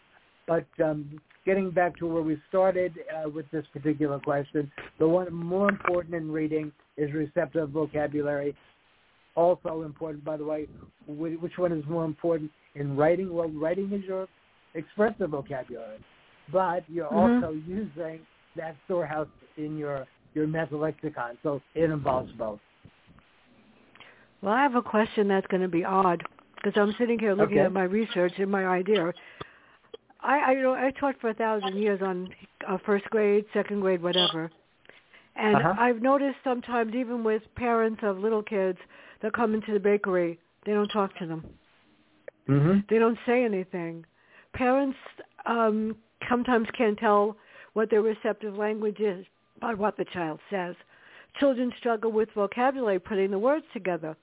[0.47, 5.33] But um, getting back to where we started uh, with this particular question, the one
[5.33, 8.57] more important in reading is receptive vocabulary
[9.39, 10.67] also important, by the way,
[11.07, 13.33] which one is more important in writing?
[13.33, 14.27] Well, writing is your
[14.75, 15.99] expressive vocabulary,
[16.53, 17.45] but you're mm-hmm.
[17.45, 18.21] also using
[18.57, 22.61] that storehouse in your your mental lexicon, so it involves both.
[24.43, 26.23] Well, I have a question that's going to be odd
[26.57, 27.67] because I'm sitting here looking okay.
[27.67, 29.13] at my research and my idea.
[30.21, 32.29] I I you know I taught for a thousand years on
[32.67, 34.51] uh, first grade, second grade, whatever.
[35.37, 35.75] And Uh-huh.
[35.79, 38.79] I've noticed sometimes even with parents of little kids
[39.21, 41.45] that come into the bakery, they don't talk to them.
[42.49, 42.89] Mhm.
[42.89, 44.05] They don't say anything.
[44.53, 44.99] Parents
[45.47, 45.97] um,
[46.29, 47.37] sometimes can't tell
[47.75, 49.25] what their receptive language is
[49.61, 50.75] by what the child says.
[51.39, 54.17] Children struggle with vocabulary, putting the words together.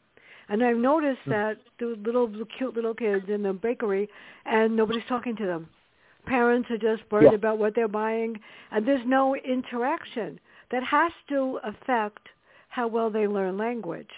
[0.50, 1.32] And I've noticed Hmm.
[1.32, 2.28] that the little
[2.58, 4.10] cute little kids in the bakery,
[4.46, 5.70] and nobody's talking to them.
[6.26, 7.36] Parents are just worried Yeah.
[7.36, 8.40] about what they're buying,
[8.72, 10.40] and there's no interaction.
[10.70, 12.30] That has to affect
[12.70, 14.10] how well they learn language.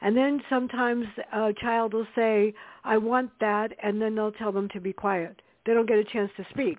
[0.00, 4.68] And then sometimes a child will say, I want that, and then they'll tell them
[4.70, 5.40] to be quiet.
[5.64, 6.78] They don't get a chance to speak.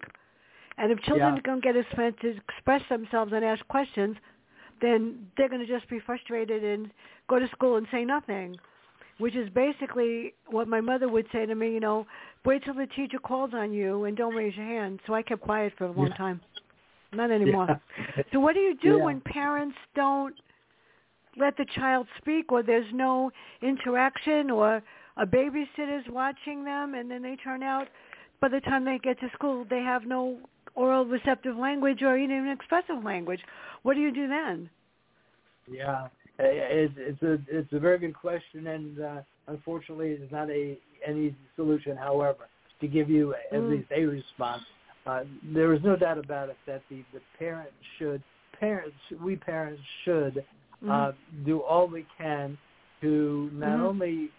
[0.78, 1.42] And if children Yeah.
[1.44, 4.16] don't get a chance to express themselves and ask questions,
[4.82, 6.92] then they're going to just be frustrated and
[7.28, 8.60] go to school and say nothing,
[9.18, 12.06] which is basically what my mother would say to me, you know,
[12.46, 15.00] wait till the teacher calls on you and don't raise your hand.
[15.08, 16.18] So I kept quiet for a long Yeah.
[16.18, 16.42] time.
[17.14, 17.68] Not anymore.
[17.68, 18.24] Yeah.
[18.32, 19.06] So what do you do Yeah.
[19.06, 20.36] when parents don't
[21.40, 24.82] let the child speak or there's no interaction or
[25.18, 27.88] a babysitter's watching them and then they turn out
[28.40, 30.38] by the time they get to school they have no
[30.76, 33.42] oral receptive language or even expressive language.
[33.84, 34.70] What do you do then?
[35.70, 36.08] Yeah,
[36.40, 41.18] it's it's a it's a very good question, and uh, unfortunately, it's not a an
[41.18, 41.98] easy solution.
[41.98, 42.48] However,
[42.80, 43.70] to give you at Mm.
[43.70, 44.64] least a response,
[45.06, 48.22] uh, there is no doubt about it that the the parents should
[48.60, 50.46] parents we parents should
[50.90, 51.12] uh,
[51.46, 52.58] do all we can
[53.02, 53.84] to not Mhm.
[53.84, 54.32] only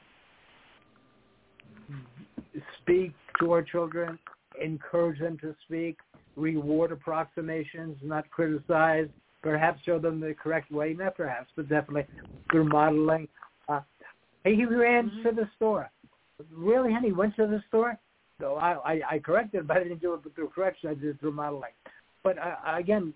[2.79, 4.18] speak to our children,
[4.61, 5.98] encourage them to speak,
[6.37, 9.09] reward approximations, not criticize,
[9.42, 12.07] perhaps show them the correct way, not perhaps, but definitely
[12.51, 13.29] through modeling.
[13.68, 13.81] Uh,
[14.44, 15.22] hey, he ran Mhm.
[15.22, 15.90] to the store.
[16.51, 17.98] Really, honey, went to the store?
[18.40, 20.90] So I, I, I corrected, but I didn't do it through correction.
[20.90, 21.72] I did it through modeling.
[22.24, 23.14] But uh, again,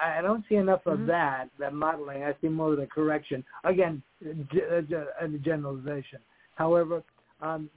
[0.00, 1.06] I don't see enough of Mhm.
[1.06, 2.24] that, that modeling.
[2.24, 3.44] I see more of the correction.
[3.64, 6.20] Again, g- uh, g- uh, the generalization.
[6.54, 7.02] However,
[7.40, 7.70] um,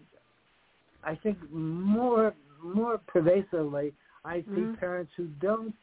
[1.04, 3.92] I think more more pervasively,
[4.24, 4.78] I see Mhm.
[4.78, 5.74] parents who don't,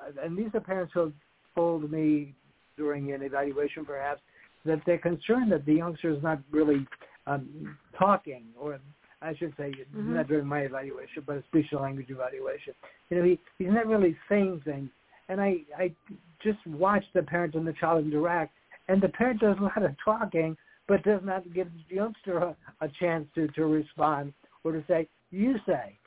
[0.00, 1.12] uh, and these are parents who have
[1.54, 2.34] told me
[2.76, 4.20] during an evaluation, perhaps,
[4.66, 6.86] that they're concerned that the youngster is not really
[7.26, 8.78] um, talking, or
[9.22, 10.14] I should say, Mhm.
[10.14, 12.74] not during my evaluation, but a speech and language evaluation.
[13.10, 14.90] You know, he, he's not really saying things,
[15.28, 15.94] and I I
[16.40, 18.52] just watch the parent and the child interact,
[18.88, 22.56] and the parent does a lot of talking, but does not give the youngster a,
[22.80, 24.32] a chance to to respond
[24.64, 25.98] or to say, "You say."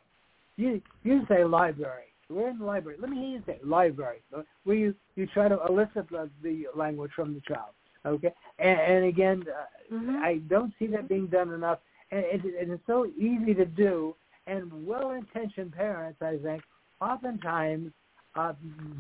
[0.60, 2.04] you you say library.
[2.30, 2.98] We're in the library.
[3.00, 4.22] Let me hear you say library,
[4.66, 7.72] where you you try to elicit the, the language from the child.
[8.06, 10.18] Okay, and, and again, uh, Mhm.
[10.22, 11.80] I don't see that being done enough,
[12.12, 14.16] and, it, it's so easy to do.
[14.48, 16.64] And well-intentioned parents, I think,
[17.02, 17.92] oftentimes
[18.36, 18.54] uh,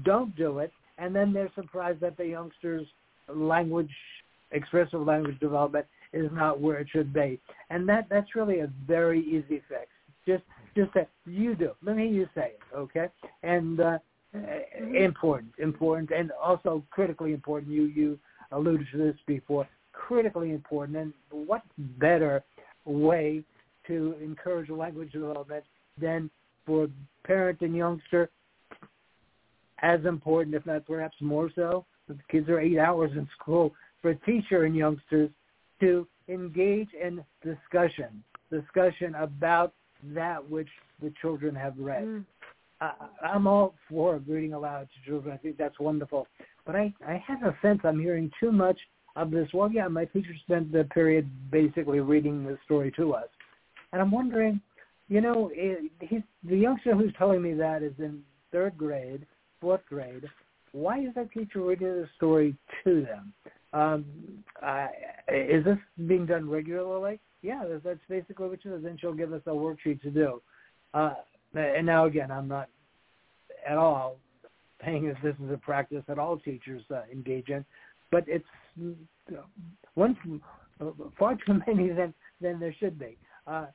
[0.03, 2.87] don't do it, and then they're surprised that the youngsters'
[3.33, 3.89] language,
[4.51, 7.39] expressive language development, is not where it should be.
[7.69, 9.87] And that that's really a very easy fix.
[10.27, 10.43] Just
[10.75, 11.71] just that you do.
[11.83, 13.07] Let me hear you say it, okay?
[13.43, 13.97] And uh,
[14.95, 17.71] important, important, and also critically important.
[17.71, 18.19] You you
[18.51, 19.67] alluded to this before.
[19.93, 21.13] Critically important, and
[21.47, 21.61] what
[21.99, 22.43] better
[22.89, 23.43] way
[23.87, 25.63] to encourage language development
[25.99, 26.29] than
[26.65, 26.87] for
[27.23, 28.29] parent and youngster
[29.81, 31.85] as important, if not perhaps more so.
[32.07, 35.29] The kids are eight hours in school for a teacher and youngsters
[35.79, 39.73] to engage in discussion, discussion about
[40.03, 40.69] that which
[41.01, 42.03] the children have read.
[42.03, 42.25] Mm.
[42.81, 42.91] I,
[43.23, 45.33] I'm all for reading aloud to children.
[45.33, 46.27] I think that's wonderful.
[46.65, 48.79] But I, I have a sense I'm hearing too much
[49.19, 49.49] of this.
[49.53, 53.27] Well, yeah, my teacher spent the period basically reading the story to us.
[53.91, 54.61] And I'm wondering,
[55.09, 59.25] you know, it, he's, the youngster who's telling me that is in third grade,
[59.59, 60.25] fourth grade.
[60.71, 63.33] Why is that teacher reading the story to them?
[63.73, 64.05] Um,
[64.61, 64.87] uh,
[65.27, 65.77] is this
[66.07, 67.19] being done regularly?
[67.41, 68.83] Yeah, that's, basically what she does.
[68.83, 70.41] Then she'll give us a worksheet to do.
[70.93, 71.15] Uh,
[71.53, 72.69] and now again, I'm not
[73.67, 74.17] at all
[74.83, 77.65] saying that this is a practice that all teachers uh, engage in,
[78.11, 78.45] but it's
[79.95, 80.41] one
[81.17, 83.17] far too many than than there should be.
[83.47, 83.65] Uh,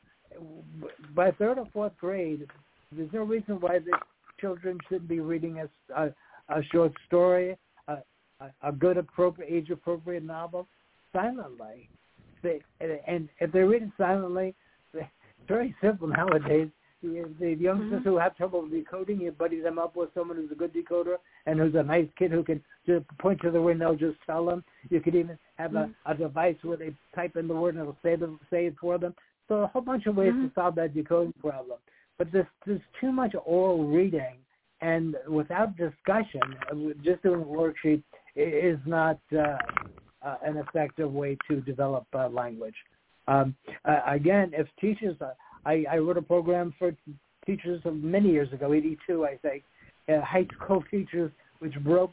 [1.14, 2.47] by third or fourth grade,
[2.93, 3.93] there's no reason why the
[4.40, 6.07] children shouldn't be reading a, a,
[6.49, 7.57] a short story,
[7.88, 7.99] a,
[8.62, 10.67] a, good appropriate age appropriate novel
[11.12, 11.88] silently.
[12.43, 12.61] They,
[13.07, 14.55] and if they read it silently,
[14.95, 15.09] it's
[15.47, 16.69] very simple nowadays.
[17.12, 18.09] The, the youngsters Mm-hmm.
[18.09, 21.59] who have trouble decoding, you buddy them up with someone who's a good decoder and
[21.61, 24.64] who's a nice kid who can just point to the window, just tell them.
[24.90, 25.95] You could even have Mhm.
[26.07, 28.75] a, a device where they type in the word and it'll say, them, say it
[28.81, 29.14] for them.
[29.49, 30.49] So a whole bunch of ways Mhm.
[30.49, 31.79] to solve that decoding problem.
[32.19, 34.37] but there's there's too much oral reading,
[34.81, 38.03] and without discussion, uh, just doing a worksheet
[38.37, 39.59] is not uh,
[40.23, 42.75] uh, an effective way to develop uh, language.
[43.27, 45.17] Um, uh, again, if teachers,
[45.66, 46.94] I, I wrote a program for
[47.46, 49.62] teachers many years ago, 82, I think,
[50.09, 52.12] uh, high school teachers, which broke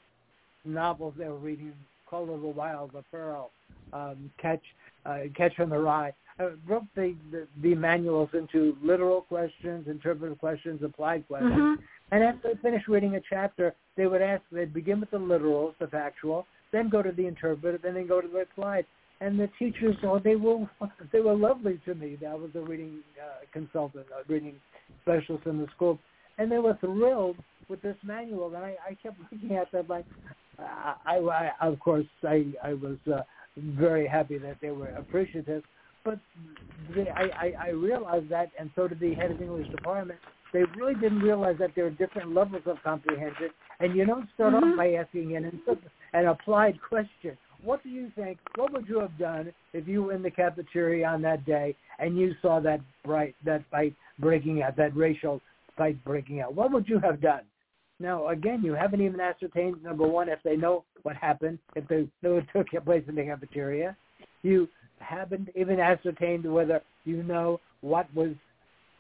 [0.65, 1.73] novels they were reading,
[2.09, 3.51] Call of the Wild, The Pearl,
[3.93, 4.61] um, Catch,
[5.05, 10.37] uh, Catcher in the Rye, uh, broke the, the, the manuals into literal questions, interpretive
[10.39, 11.53] questions, applied questions.
[11.53, 11.83] Mm-hmm.
[12.11, 15.73] And after they finished reading a chapter, they would ask, they'd begin with the literals,
[15.79, 18.85] the factual, then go to the interpretive, and then go to the applied.
[19.21, 20.67] And the teachers, oh, they were
[21.13, 22.17] they were lovely to me.
[22.27, 24.55] I was a reading uh, consultant, a reading
[25.03, 25.99] specialist in the school,
[26.37, 27.37] and they were thrilled
[27.69, 28.47] with this manual.
[28.47, 30.05] And I, I kept looking at them like,
[30.59, 31.17] I, I,
[31.61, 33.21] I of course, I, I was uh,
[33.57, 35.63] very happy that they were appreciative.
[36.03, 36.19] But
[36.95, 40.19] they, I, I, I realized that, and so did the head of the English department.
[40.51, 44.53] They really didn't realize that there are different levels of comprehension, and you don't start
[44.53, 44.71] mm-hmm.
[44.71, 45.61] off by asking an,
[46.13, 47.37] an applied question.
[47.63, 48.39] What do you think?
[48.55, 52.17] What would you have done if you were in the cafeteria on that day and
[52.17, 55.41] you saw that bright that fight breaking out, that racial
[55.77, 56.55] fight breaking out?
[56.55, 57.41] What would you have done?
[57.99, 62.07] Now, again, you haven't even ascertained number one if they know what happened, if they
[62.23, 63.95] know it took place in the cafeteria.
[64.41, 64.67] You
[64.99, 68.31] haven't even ascertained whether you know what was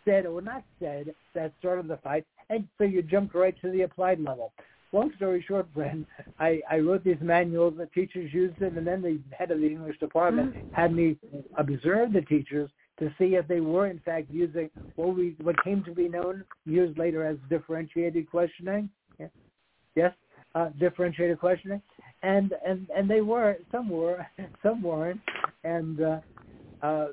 [0.05, 3.81] said or not said that started the fight, and so you jumped right to the
[3.81, 4.51] applied level.
[4.93, 6.05] Long story short, Fran,
[6.39, 9.67] I, I wrote these manuals, the teachers used them, and then the head of the
[9.67, 10.73] English department mm-hmm.
[10.73, 11.17] had me
[11.57, 15.83] observe the teachers to see if they were in fact using what we what came
[15.83, 18.89] to be known years later as differentiated questioning.
[19.17, 19.27] Yeah.
[19.95, 20.13] Yes,
[20.55, 21.81] uh, differentiated questioning,
[22.21, 24.25] and and and they were some were
[24.63, 25.21] some weren't,
[25.63, 26.19] and uh,
[26.83, 27.07] uh,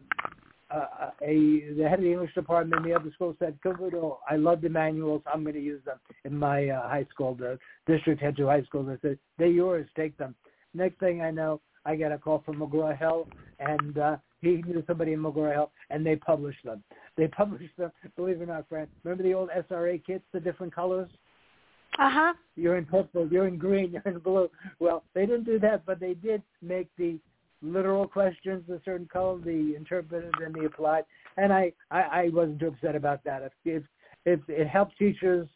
[0.71, 4.37] uh, a the head of the English department in the other school said, "Kavuto, I
[4.37, 5.23] love the manuals.
[5.33, 8.63] I'm going to use them in my uh, high school, the district head to high
[8.63, 9.89] school." They said, "They're yours.
[9.97, 10.35] Take them."
[10.75, 13.29] Next thing I know, I get a call from McGraw Hill,
[13.59, 16.83] and uh, he knew somebody in McGraw Hill, and they published them.
[17.17, 17.91] They published them.
[18.17, 18.89] Believe it or not, Fran.
[19.05, 21.11] Remember the old SRA kits, the different colors?
[21.99, 22.35] Uh huh.
[22.55, 23.27] You're in purple.
[23.29, 23.93] You're in green.
[24.05, 24.51] You're in blue.
[24.79, 27.19] Well, they didn't do that, but they did make the
[27.63, 31.05] literal questions a certain color, the interpreted and the applied.
[31.37, 33.43] And I, I, I wasn't too upset about that.
[33.43, 33.83] If, if,
[34.25, 35.49] if it helps teachers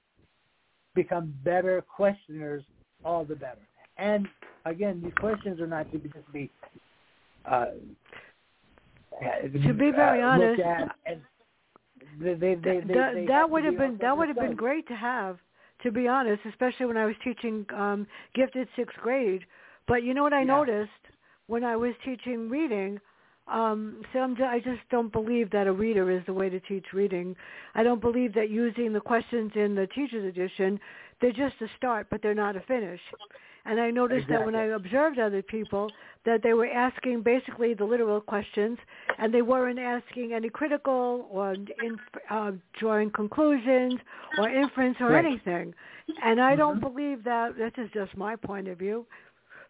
[0.94, 2.62] become better questioners,
[3.04, 3.60] all the better.
[3.98, 4.28] And
[4.64, 6.50] again, these questions are not to be just be
[7.44, 7.66] uh,
[9.64, 10.62] to be very uh, honest.
[12.20, 15.38] They, they, they, that, that would have been that would have been great to have.
[15.82, 19.44] To be honest, especially when I was teaching um, gifted sixth grade.
[19.88, 20.46] But you know what I yeah.
[20.46, 20.90] noticed?
[21.52, 22.98] When I was teaching reading,
[23.46, 26.86] um, so I'm, I just don't believe that a reader is the way to teach
[26.94, 27.36] reading.
[27.74, 30.80] I don't believe that using the questions in the teacher's edition,
[31.20, 33.00] they're just a start, but they're not a finish.
[33.66, 34.36] And I noticed exactly.
[34.36, 35.90] that when I observed other people,
[36.24, 38.78] that they were asking basically the literal questions,
[39.18, 41.98] and they weren't asking any critical or in,
[42.30, 43.96] uh, drawing conclusions
[44.38, 45.26] or inference or right.
[45.26, 45.74] anything.
[46.24, 46.60] And I mm-hmm.
[46.60, 47.58] don't believe that.
[47.58, 49.04] This is just my point of view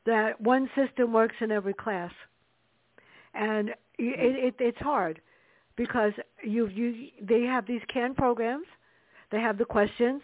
[0.07, 2.13] that one system works in every class,
[3.35, 5.21] and it, it, it's hard
[5.77, 6.13] because
[6.43, 8.67] you you they have these canned programs,
[9.31, 10.23] they have the questions.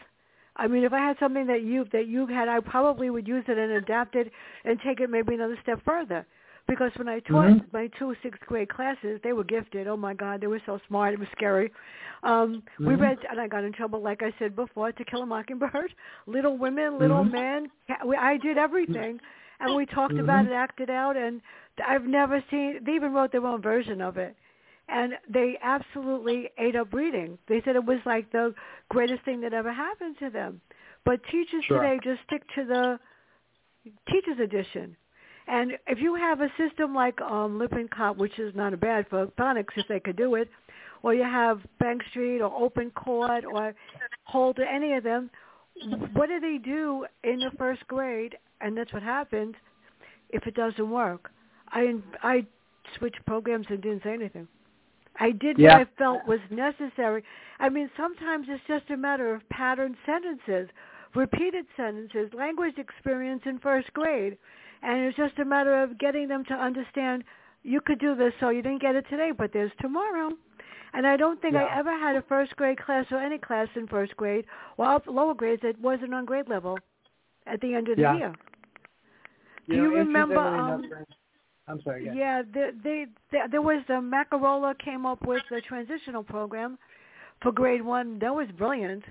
[0.57, 3.45] I mean, if I had something that you that you had, I probably would use
[3.49, 4.31] it and adapt it
[4.65, 6.27] and take it maybe another step further.
[6.67, 7.67] Because when I taught mm-hmm.
[7.73, 9.89] my two sixth grade classes, they were gifted.
[9.89, 11.15] Oh my God, they were so smart.
[11.15, 11.73] It was scary.
[12.23, 12.89] Um, mm-hmm.
[12.89, 15.95] We read, and I got in trouble, like I said before, To Kill a Mockingbird,
[16.27, 17.33] Little Women, Little mm-hmm.
[17.33, 17.71] Men.
[18.19, 19.19] I did everything
[19.61, 20.25] and we talked mm-hmm.
[20.25, 21.41] about it, acted out, and
[21.87, 22.81] I've never seen.
[22.85, 24.37] They even wrote their own version of it,
[24.89, 27.39] and they absolutely ate up reading.
[27.49, 28.55] They said it was like the
[28.89, 30.61] greatest thing that ever happened to them.
[31.05, 31.83] But teachers sure.
[31.83, 33.01] today just stick to the
[34.11, 34.97] teachers edition.
[35.47, 39.27] And if you have a system like um, Lippincott, which is not a bad for
[39.39, 40.49] phonics if they could do it,
[41.03, 43.75] or you have Bank Street or Open Court or
[44.25, 45.31] Holt or any of them,
[46.13, 49.55] what do they do in the first grade and that's what happens
[50.31, 51.31] if it doesn't work.
[51.71, 52.47] I I
[52.99, 54.49] switched programs and didn't say anything.
[55.21, 55.79] I did yeah.
[55.79, 57.25] what I felt was necessary.
[57.59, 60.69] I mean, sometimes it's just a matter of pattern sentences,
[61.15, 64.39] repeated sentences, language experience in first grade,
[64.83, 67.25] and it's just a matter of getting them to understand
[67.65, 70.31] you could do this, so you didn't get it today, but there's tomorrow.
[70.95, 71.65] And I don't think yeah.
[71.65, 74.45] I ever had a first grade class or any class in first grade,
[74.77, 76.79] well, lower grades that wasn't on grade level
[77.47, 78.17] at the end of the yeah.
[78.17, 78.35] year.
[79.67, 80.39] You Do know, you remember?
[80.39, 80.85] Um,
[81.69, 82.11] I'm sorry.
[82.15, 86.79] Yeah, the, they, they, there was the Macarola came up with the transitional program
[87.43, 88.19] for grade one.
[88.21, 89.05] That was brilliant.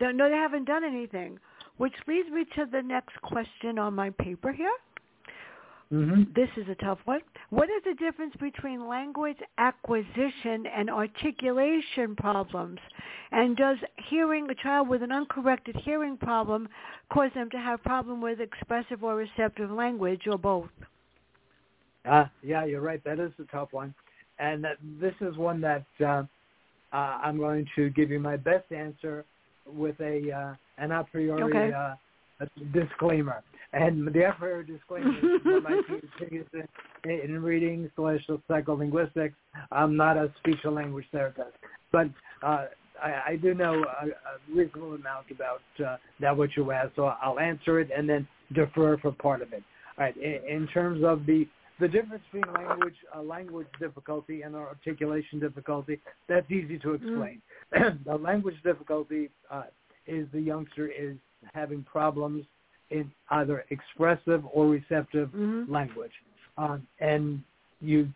[0.00, 1.38] No, they haven't done anything.
[1.76, 4.72] Which leads me to the next question on my paper here.
[5.92, 6.22] Mm-hmm.
[6.36, 7.20] This is a tough one.
[7.50, 12.78] What is the difference between language acquisition and articulation problems?
[13.32, 13.76] And does
[14.08, 16.68] hearing a child with an uncorrected hearing problem
[17.12, 20.68] cause them to have problem with expressive or receptive language or both?
[22.08, 23.02] Uh, yeah, you're right.
[23.02, 23.92] That is a tough one.
[24.38, 26.24] And that, this is one that uh, uh,
[26.96, 29.24] I'm going to give you my best answer
[29.66, 31.72] with a uh, an a priori okay.
[31.72, 31.94] uh,
[32.72, 33.42] disclaimer.
[33.72, 36.46] And the a disclaimer is my PhD is
[37.04, 39.34] in, in reading slash psycholinguistics.
[39.70, 41.56] I'm not a speech and language therapist,
[41.92, 42.08] but
[42.42, 42.66] uh,
[43.00, 47.12] I, I do know a, a reasonable amount about uh, that what you asked, so
[47.22, 49.62] I'll answer it and then defer for part of it.
[49.98, 50.16] All right.
[50.16, 51.46] In, in terms of the
[51.78, 57.40] the difference between language uh, language difficulty and articulation difficulty, that's easy to explain.
[57.74, 58.04] Mm.
[58.04, 59.62] the language difficulty uh,
[60.06, 61.16] is the youngster is
[61.54, 62.44] having problems
[62.90, 65.72] in either expressive or receptive mm-hmm.
[65.72, 66.12] language.
[66.58, 67.42] Um, and
[67.80, 68.08] you,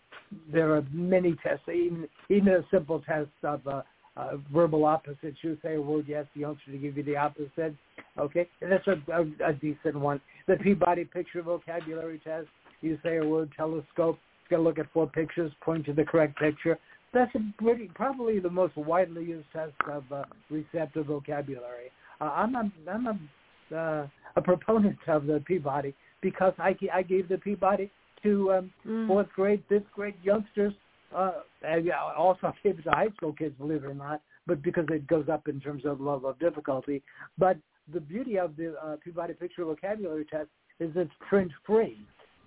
[0.53, 3.83] there are many tests, even, even a simple test of uh,
[4.17, 5.39] uh, verbal opposites.
[5.43, 7.75] You say a word, yes, the youngster to give you the opposite.
[8.19, 10.21] Okay, and that's a, a, a decent one.
[10.47, 12.47] The Peabody picture vocabulary test.
[12.81, 14.19] You say a word, telescope.
[14.51, 16.79] Got to look at four pictures, point to the correct picture.
[17.13, 21.91] That's a pretty, probably the most widely used test of uh, receptive vocabulary.
[22.21, 24.07] Uh, I'm a, I'm a, uh,
[24.37, 27.91] a proponent of the Peabody because I, I gave the Peabody
[28.23, 29.07] to um, mm.
[29.07, 30.73] fourth grade, fifth grade youngsters.
[31.15, 34.85] Uh, and also gave it to high school kids, believe it or not, but because
[34.89, 37.03] it goes up in terms of level of difficulty.
[37.39, 37.57] But
[37.93, 40.49] the beauty of the uh, Peabody Picture Vocabulary Test
[40.81, 41.99] is it's print free.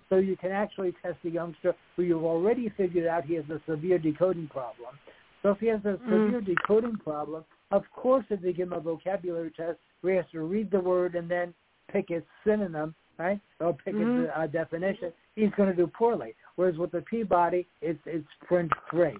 [0.08, 3.60] So you can actually test a youngster who you've already figured out he has a
[3.66, 4.98] severe decoding problem.
[5.42, 6.46] So if he has a severe mm.
[6.46, 10.40] decoding problem, of course, if they give him a vocabulary test where he has to
[10.40, 11.54] read the word and then
[11.90, 14.24] pick its synonym, right, or pick mm-hmm.
[14.24, 16.34] its uh, definition, he's going to do poorly.
[16.56, 19.16] Whereas with the Peabody, it's it's print free.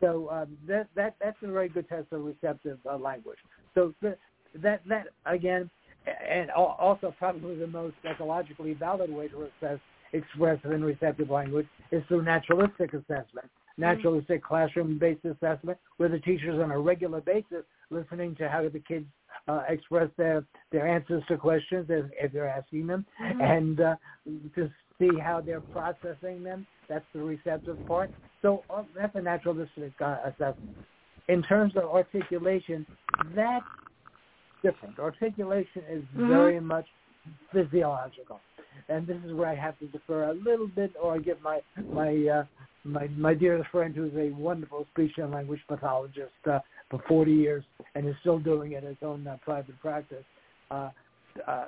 [0.00, 3.38] So um, that that that's a very good test of receptive uh, language.
[3.74, 4.16] So the,
[4.62, 5.70] that that again,
[6.06, 9.80] and also probably the most psychologically valid way to assess
[10.12, 16.70] expressive and receptive language is through naturalistic assessment naturalistic classroom-based assessment where the teachers on
[16.70, 19.06] a regular basis listening to how the kids
[19.48, 23.40] uh, express their their answers to questions if, if they're asking them, mm-hmm.
[23.40, 23.96] and uh,
[24.54, 26.66] to see how they're processing them.
[26.88, 28.10] That's the receptive part.
[28.42, 30.76] So uh, that's a naturalistic uh, assessment.
[31.28, 32.86] In terms of articulation,
[33.34, 33.64] that's
[34.62, 34.98] different.
[34.98, 36.28] Articulation is mm-hmm.
[36.28, 36.86] very much
[37.52, 38.40] physiological,
[38.88, 41.60] and this is where I have to defer a little bit, or give my
[41.92, 42.44] my uh,
[42.84, 46.60] my my dearest friend, who's a wonderful speech and language pathologist uh,
[46.90, 47.64] for 40 years
[47.94, 50.24] and is still doing it his own uh, private practice.
[50.70, 50.90] Uh,
[51.46, 51.66] uh,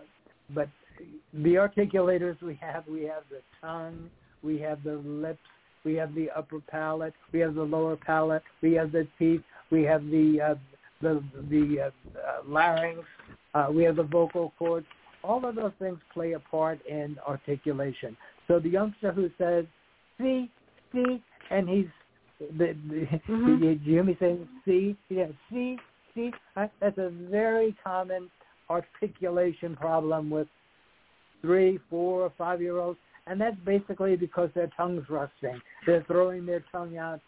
[0.55, 0.69] but
[1.33, 4.11] the articulators we have, we have the tongue,
[4.43, 5.39] we have the lips,
[5.85, 9.83] we have the upper palate, we have the lower palate, we have the teeth, we
[9.83, 10.55] have the uh,
[11.01, 13.01] the the uh, uh, larynx,
[13.55, 14.87] uh, we have the vocal cords.
[15.23, 18.17] All of those things play a part in articulation.
[18.47, 19.67] So the youngster who says,
[20.19, 20.51] "See,
[20.93, 21.87] see, and he's
[22.41, 22.47] the,
[22.89, 23.63] the mm-hmm.
[23.63, 25.77] you, you hear me saying see, yeah, see,
[26.15, 26.31] see.
[26.55, 28.31] That's a very common
[28.71, 30.49] articulation problem with
[31.41, 35.61] three, four, or five year olds, and that's basically because their tongue thrusting.
[35.87, 37.21] They're throwing their tongue out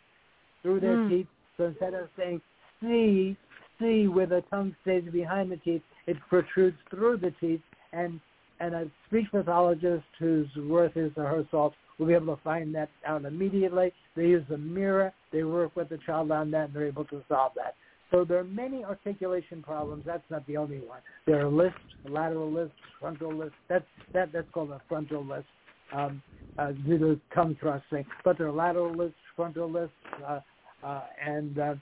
[0.62, 1.10] through their mm.
[1.10, 1.26] teeth.
[1.56, 2.40] So instead of saying
[2.80, 3.36] see,
[3.78, 7.60] see, where the tongue stays behind the teeth, it protrudes through the teeth,
[7.92, 8.20] and
[8.60, 12.74] and a speech pathologist whose worth his or her salt will be able to find
[12.74, 13.92] that out immediately.
[14.16, 15.12] They use a mirror.
[15.32, 17.74] They work with the child on that, and they're able to solve that.
[18.10, 20.04] So there are many articulation problems.
[20.04, 21.00] That's not the only one.
[21.26, 23.54] There are lisps, lateral lisps, frontal lisps.
[23.68, 25.46] That's that that's called a frontal lisp
[25.92, 26.22] um,
[26.58, 28.04] uh, due to tongue thrusting.
[28.24, 29.94] But there are lateral lisps, frontal lisps,
[30.26, 30.40] uh,
[30.82, 31.74] uh, and uh,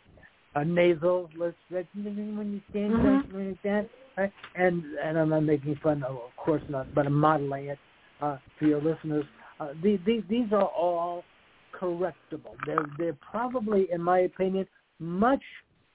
[0.57, 1.57] a nasal lisp.
[1.71, 3.35] That when you stand, mm-hmm.
[3.35, 3.89] when you stand,
[4.19, 4.33] right?
[4.55, 7.79] And and I'm not making fun, of, of course not, but I'm modeling it
[8.21, 9.25] uh, for your listeners.
[9.61, 11.25] Uh, these, these, these are all
[11.79, 12.55] correctable.
[12.65, 14.67] They're, they're probably, in my opinion,
[15.01, 15.43] much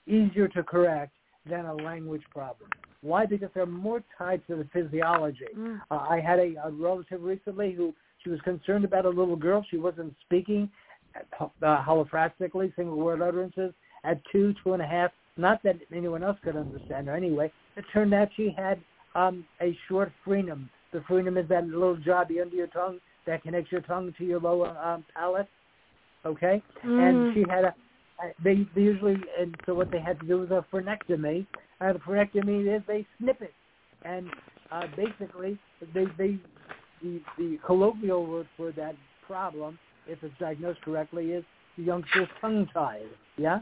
[0.05, 1.13] easier to correct
[1.49, 2.69] than a language problem.
[3.01, 3.25] Why?
[3.25, 5.47] Because they're more tied to the physiology.
[5.57, 5.81] Mm.
[5.91, 7.93] Uh, I had a, a relative recently who
[8.23, 9.65] she was concerned about a little girl.
[9.69, 10.69] She wasn't speaking
[11.39, 15.11] uh, holophrastically, single word utterances at two, two and a half.
[15.37, 17.51] Not that anyone else could understand her anyway.
[17.75, 18.79] It turned out she had
[19.15, 20.69] um, a short frenum.
[20.91, 24.39] The frenum is that little jobby under your tongue that connects your tongue to your
[24.39, 25.47] lower um, palate.
[26.25, 27.09] Okay, mm.
[27.09, 27.73] and she had a
[28.43, 31.45] they, they usually and so what they had to do was a frenectomy.
[31.81, 33.53] Uh, the frenectomy is they snip it,
[34.05, 34.29] and
[34.71, 35.57] uh, basically
[35.93, 36.37] they they
[37.01, 38.95] the the colloquial word for that
[39.27, 39.77] problem,
[40.07, 41.43] if it's diagnosed correctly, is
[41.77, 43.09] the youngster's tongue tied.
[43.37, 43.59] Yeah,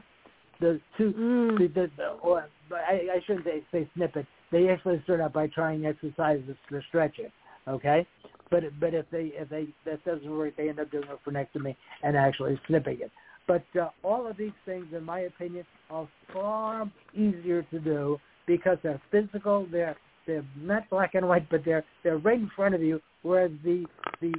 [0.62, 1.74] the two Mm.
[1.74, 4.26] the, the, or but I, I shouldn't say, say snippet.
[4.52, 7.32] They actually start out by trying exercises to stretch it.
[7.68, 8.08] Okay,
[8.50, 11.76] but but if they if they that doesn't work, they end up doing a frenectomy
[12.04, 13.12] and actually snipping it.
[13.48, 18.78] But uh, all of these things, in my opinion, are far easier to do because
[18.84, 19.68] they're physical.
[19.72, 23.02] They're they're not black and white, but they're they're right in front of you.
[23.24, 23.86] Whereas the
[24.22, 24.34] the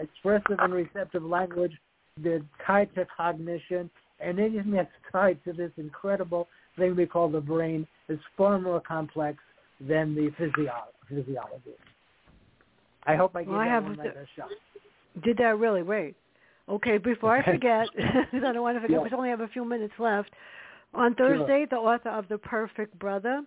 [0.00, 1.72] expressive and receptive language,
[2.16, 3.90] they're tied to cognition,
[4.22, 8.80] and anything that's tied to this incredible thing we call the brain is far more
[8.80, 9.38] complex
[9.80, 11.76] than the physio- physiology.
[13.04, 14.48] I hope I gave Well, I have one the- best shot.
[15.24, 15.82] Did that really?
[15.82, 16.14] Wait.
[16.68, 19.02] Okay, before I forget, I don't want to forget, Yeah.
[19.02, 20.30] we only have a few minutes left.
[20.94, 23.42] On Thursday, the author of The Perfect Brother.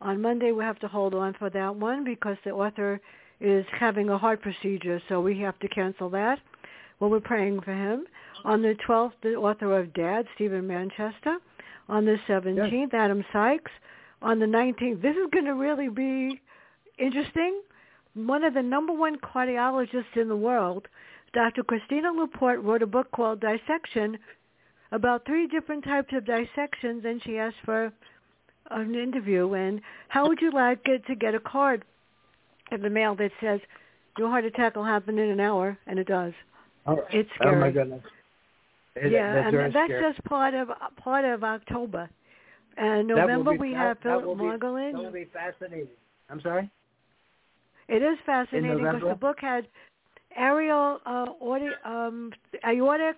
[0.00, 3.00] On Monday, we have to hold on for that one because the author
[3.40, 6.38] is having a heart procedure, so we have to cancel that.
[6.98, 8.04] Well, we're praying for him.
[8.44, 11.36] On the 12th, the author of Dad, Stephen Manchester.
[11.88, 13.70] On the 17th, Adam Sykes.
[14.22, 16.40] On the 19th, this is going to really be
[16.98, 17.60] interesting.
[18.14, 20.88] One of the number one cardiologists in the world,
[21.32, 21.62] Dr.
[21.62, 24.18] Christina Laporte, wrote a book called Dissection
[24.92, 27.92] about three different types of dissections, and she asked for
[28.70, 29.52] an interview.
[29.54, 31.84] And how would you like it to get a card
[32.70, 33.60] in the mail that says,
[34.16, 36.32] your heart attack will happen in an hour, and it does.
[36.86, 38.02] Oh, It's oh my goodness.
[38.96, 40.12] It- yeah, and that's scary.
[40.12, 42.08] just part of part of October.
[42.76, 44.92] And November be- we have that Phillip Margolin.
[44.92, 45.88] That will be fascinating.
[46.30, 46.70] I'm sorry.
[47.88, 49.66] It is fascinating because the book had
[50.36, 52.32] aerial uh, audi- um,
[52.66, 53.16] aortic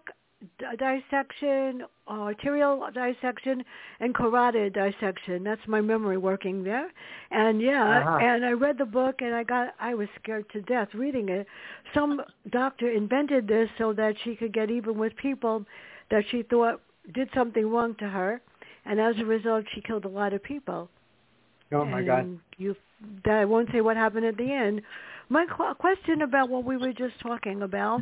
[0.78, 3.64] dissection, arterial dissection,
[4.01, 5.44] and carotid dissection.
[5.44, 6.90] That's my memory working there.
[7.30, 8.18] And yeah, Uh-huh.
[8.18, 11.47] and I read the book and I got I was scared to death reading it.
[11.94, 15.64] Some doctor invented this so that she could get even with people
[16.11, 16.80] that she thought
[17.14, 18.40] did something wrong to her,
[18.84, 20.88] and as a result, she killed a lot of people
[21.72, 22.38] Oh my God.
[22.59, 22.76] You,
[23.24, 24.82] I won't say what happened at the end.
[25.29, 28.01] My qu- question about what we were just talking about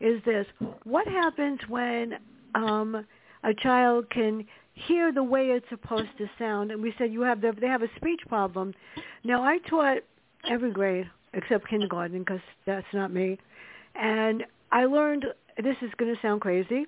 [0.00, 0.46] is this:
[0.84, 2.18] What happens when
[2.54, 3.06] um,
[3.44, 6.70] a child can hear the way it's supposed to sound?
[6.70, 8.72] And we said you have the, they have a speech problem.
[9.24, 9.98] Now I taught
[10.50, 13.38] every grade except kindergarten because that's not me,
[13.94, 15.26] and I learned.
[15.62, 16.86] This is going to sound crazy.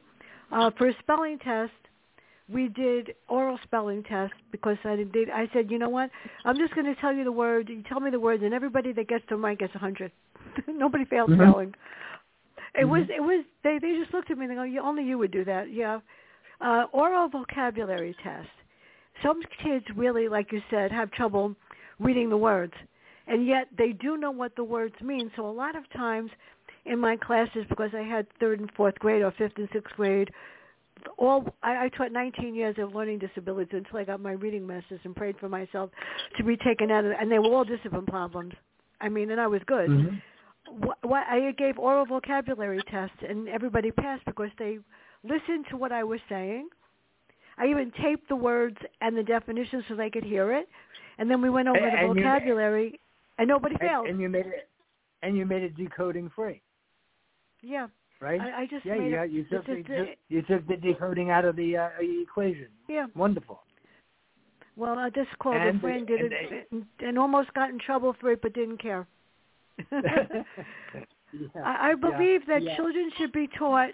[0.51, 1.73] Uh, for a spelling test,
[2.53, 5.31] we did oral spelling tests because I did.
[5.31, 6.11] I said, you know what?
[6.45, 7.69] I'm just going to tell you the word.
[7.69, 10.13] You tell me the words, and everybody that gets them right gets a hundred.
[10.69, 11.37] Nobody failed Mhm.
[11.37, 11.75] spelling.
[12.79, 13.03] It was.
[13.05, 13.17] Mhm.
[13.17, 13.45] It was.
[13.63, 15.73] They they just looked at me and they go, only you would do that.
[15.73, 16.01] Yeah.
[16.61, 18.49] Uh, oral vocabulary test.
[19.23, 21.55] Some kids really, like you said, have trouble
[21.99, 22.75] reading the words,
[23.27, 25.31] and yet they do know what the words mean.
[25.37, 26.31] So a lot of times
[26.85, 30.31] in my classes, because I had third and fourth grade or fifth and sixth grade
[31.19, 35.01] all I, I taught 19 years of learning disabilities until I got my reading masters
[35.05, 35.91] and prayed for myself
[36.37, 38.53] to be taken out of and they were all discipline problems.
[39.01, 39.89] I mean, and I was good.
[39.91, 40.23] Mhm.
[40.79, 44.79] What, what I gave oral vocabulary tests and everybody passed because they
[45.23, 46.69] listened to what I was saying.
[47.59, 50.69] I even taped the words and the definitions so they could hear it,
[51.19, 53.01] and then we went over And- the and you- vocabulary,
[53.39, 54.07] and nobody failed.
[54.07, 54.69] And, and you made it,
[55.23, 56.61] and you made it decoding free,
[57.63, 57.87] yeah,
[58.25, 58.41] right?
[58.41, 59.31] I, I just yeah, made you, it.
[59.31, 62.69] you took this the, the- you took the decoding out of the uh, equation.
[62.89, 63.07] yeah.
[63.15, 63.61] Wonderful.
[64.77, 67.79] Well, I just called And a friend, did and it, and, and almost got in
[67.79, 69.07] trouble for it, but didn't care.
[71.33, 72.77] Yeah, I, I yeah, believe that yeah.
[72.77, 73.91] children should be taught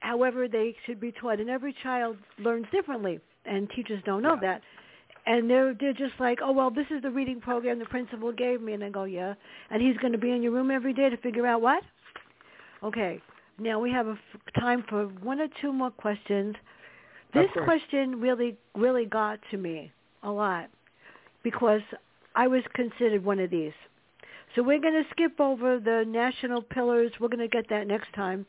[0.00, 4.40] however they should be taught, and every child learns differently, and teachers don't know Yeah.
[4.58, 4.62] that.
[5.26, 8.60] And they're they're just like, oh well, this is the reading program the principal gave
[8.60, 9.34] me, and I go, yeah,
[9.70, 11.82] and he's going to be in your room every day to figure out what.
[12.82, 13.20] Okay,
[13.58, 16.54] now we have a f- time for one or two more questions.
[17.34, 19.90] This question really really got to me
[20.22, 20.68] a lot
[21.42, 21.82] because
[22.34, 23.72] I was considered one of these.
[24.54, 27.12] So we're going to skip over the national pillars.
[27.20, 28.46] We're going to get that next time.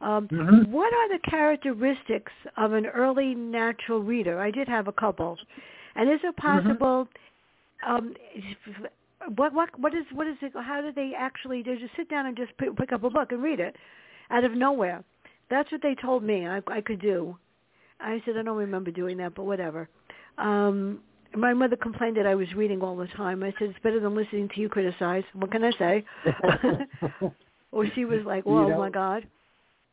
[0.00, 0.68] Um, Mhm.
[0.68, 4.40] What are the characteristics of an early natural reader?
[4.40, 5.38] I did have a couple.
[5.94, 7.08] And is it possible?
[7.86, 8.14] Um,
[9.34, 10.52] what what what is what is it?
[10.54, 11.62] How do they actually?
[11.62, 13.76] They just sit down and just pick, pick up a book and read it
[14.30, 15.02] out of nowhere.
[15.50, 17.36] That's what they told me I, I could do.
[18.00, 19.88] I said I don't remember doing that, but whatever.
[20.38, 21.00] Um,
[21.34, 23.42] my mother complained that I was reading all the time.
[23.42, 25.24] I said it's better than listening to you criticize.
[25.34, 26.04] What can I say?
[27.72, 29.26] or she was like, You know- my God."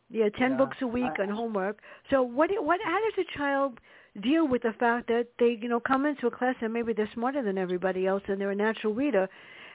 [0.10, 0.58] Yeah, ten Yeah.
[0.58, 1.80] books a week I- on homework.
[2.10, 2.50] So what?
[2.64, 2.80] What?
[2.84, 3.80] How does a child
[4.22, 7.10] deal with the fact that they, you know, come into a class and maybe they're
[7.14, 9.28] smarter than everybody else and they're a natural reader,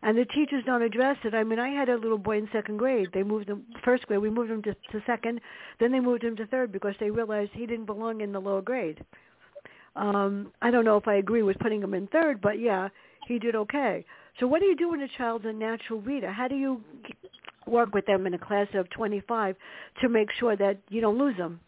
[0.02, 1.34] and the teachers don't address it?
[1.34, 3.08] I mean, I had a little boy in second grade.
[3.12, 4.20] They moved him first grade.
[4.20, 5.40] We moved him to, to second.
[5.80, 8.62] Then they moved him to third because they realized he didn't belong in the lower
[8.62, 9.04] grade.
[9.96, 12.88] Um, I don't know if I agree with putting him in third, but yeah,
[13.26, 14.04] he did okay.
[14.38, 16.30] So what do you do when a child's a natural reader?
[16.30, 16.80] How do you
[17.66, 19.56] work with them in a class of 25
[20.00, 21.60] to make sure that you don't lose them?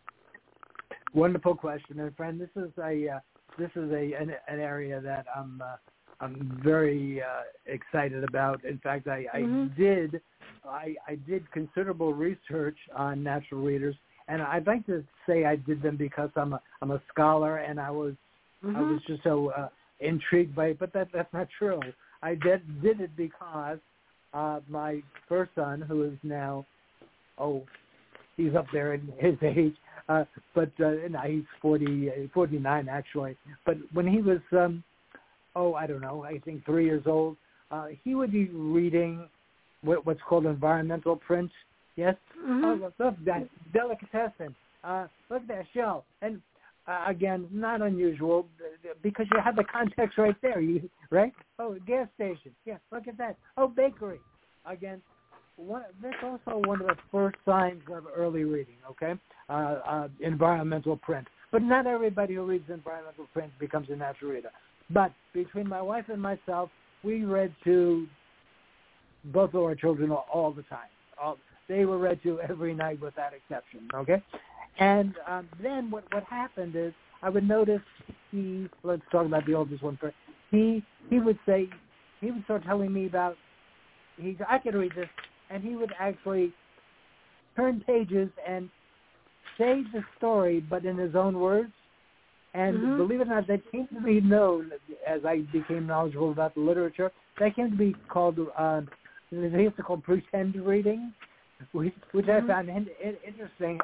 [1.12, 3.20] Wonderful question, and Fran, this is a uh,
[3.58, 5.76] this is a an, an area that I'm uh,
[6.20, 8.64] I'm very uh, excited about.
[8.64, 9.72] In fact, I, Mhm.
[9.72, 10.20] I did
[10.64, 13.96] I, I did considerable research on natural readers,
[14.28, 17.80] and I'd like to say I did them because I'm a I'm a scholar, and
[17.80, 18.14] I was
[18.62, 18.88] I Mhm.
[18.92, 20.78] was just so uh, intrigued by it.
[20.78, 21.82] But that that's not true.
[22.22, 23.80] I did did it because
[24.32, 26.66] uh, my first son, who is now
[27.38, 27.66] oh
[28.40, 29.74] he's up there in his age,
[30.08, 30.24] uh,
[30.54, 33.36] but uh, no, he's 40, uh, 49 actually.
[33.64, 34.82] But when he was, um,
[35.54, 37.36] oh, I don't know, I think three years old,
[37.70, 39.28] uh, he would be reading
[39.82, 41.50] what, what's called environmental print.
[41.96, 42.14] Yes.
[42.44, 42.64] Mhm.
[42.64, 44.54] Oh, look, that delicatessen.
[44.82, 46.04] Uh, look at that show.
[46.22, 46.40] And
[46.88, 48.46] uh, again, not unusual
[49.02, 50.60] because you have the context right there.
[50.60, 51.32] You right?
[51.58, 52.52] Oh, gas station.
[52.64, 53.36] Yeah, look at that.
[53.56, 54.20] Oh, bakery.
[54.64, 55.02] Again,
[55.66, 59.14] one, that's also one of the first signs of early reading, okay?
[59.48, 61.26] Uh, uh, environmental print.
[61.52, 64.50] But not everybody who reads environmental print becomes a natural reader.
[64.90, 66.70] But between my wife and myself,
[67.02, 68.06] we read to
[69.26, 70.88] both of our children all, all the time.
[71.20, 71.38] All,
[71.68, 74.22] they were read to every night without exception, okay?
[74.78, 76.92] And um, then what, what happened is
[77.22, 77.82] I would notice
[78.30, 80.16] he, let's talk about the oldest one first.
[80.50, 81.68] He, he would say,
[82.20, 83.36] he would start telling me about,
[84.16, 85.08] he, I could read this,
[85.50, 86.52] and he would actually
[87.56, 88.70] turn pages and
[89.58, 91.72] say the story, but in his own words.
[92.54, 92.96] And Mhm.
[92.96, 94.72] believe it or not, that came to be known
[95.06, 97.12] as I became knowledgeable about the literature.
[97.38, 98.82] That came to be called, uh,
[99.30, 101.14] they used to call pretend reading,
[101.72, 102.46] which, which I Mhm.
[102.48, 103.80] found in, in, interesting.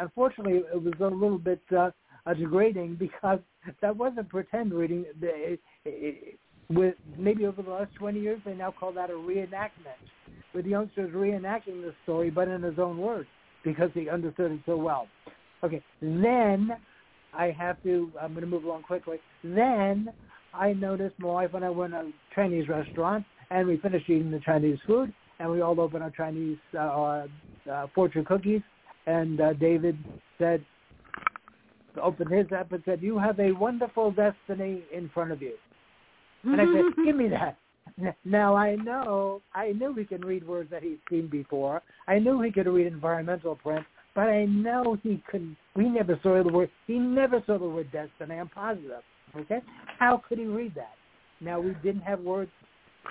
[0.00, 1.90] Unfortunately, it was a little bit uh,
[2.24, 3.40] uh, degrading because
[3.80, 5.04] that wasn't pretend reading.
[5.20, 6.38] It, it,
[6.70, 10.00] with maybe over the last 20 years, they now call that a reenactment,
[10.52, 13.28] where the youngster is reenacting the story, but in his own words
[13.66, 15.08] because he understood it so well.
[15.62, 16.70] Okay, then
[17.34, 18.10] I have to.
[18.20, 19.18] I'm going to move along quickly.
[19.42, 20.08] Then
[20.54, 24.30] I noticed my wife and I went to a Chinese restaurant, and we finished eating
[24.30, 27.26] the Chinese food, and we all opened our Chinese uh, uh,
[27.70, 28.62] uh, fortune cookies,
[29.06, 29.98] and uh, David
[30.38, 30.64] said,
[32.00, 35.54] opened his up and said, "You have a wonderful destiny in front of you."
[36.46, 37.56] And I said, "Give me that."
[38.24, 41.82] Now I know I knew he can read words that he's seen before.
[42.06, 45.56] I knew he could read environmental print, but I know he could.
[45.74, 46.70] We never saw the word.
[46.86, 48.38] He never saw the word destiny.
[48.38, 49.02] I'm positive.
[49.34, 49.60] Okay,
[49.98, 50.94] how could he read that?
[51.40, 52.50] Now we didn't have words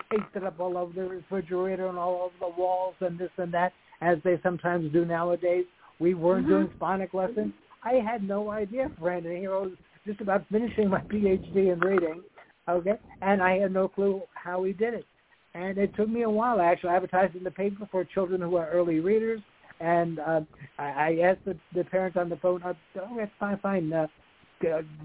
[0.10, 3.74] pasted up all over the refrigerator and all over the walls and this and that,
[4.02, 5.66] as they sometimes do nowadays.
[6.00, 6.50] We weren't Mhm.
[6.50, 7.54] doing phonic lessons.
[7.84, 9.38] I had no idea, Brandon.
[9.38, 12.24] Here I was just about finishing my PhD in reading,
[12.70, 15.06] okay, and I had no clue how he did it.
[15.54, 16.60] And it took me a while.
[16.60, 19.42] I actually advertised in the paper for children who are early readers,
[19.80, 20.42] and uh,
[20.78, 23.94] I, I asked the, the parents on the phone, uh, "Oh, that's fine, fine.
[23.94, 24.08] Uh,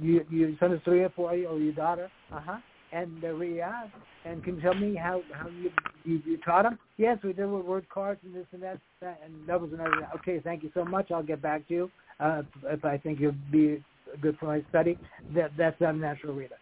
[0.00, 2.10] you, your son is three or four, or your daughter?
[2.32, 2.58] Uh huh."
[2.92, 3.92] And uh, we asked,
[4.24, 5.70] and can you tell me how how you,
[6.04, 6.78] you you taught them?
[6.96, 10.08] Yes, we did with word cards and this and that, that and that was another.
[10.16, 11.10] Okay, thank you so much.
[11.12, 13.84] I'll get back to you uh, if I think you'll be
[14.20, 14.98] good for my study.
[15.34, 16.56] That that's not a natural reader.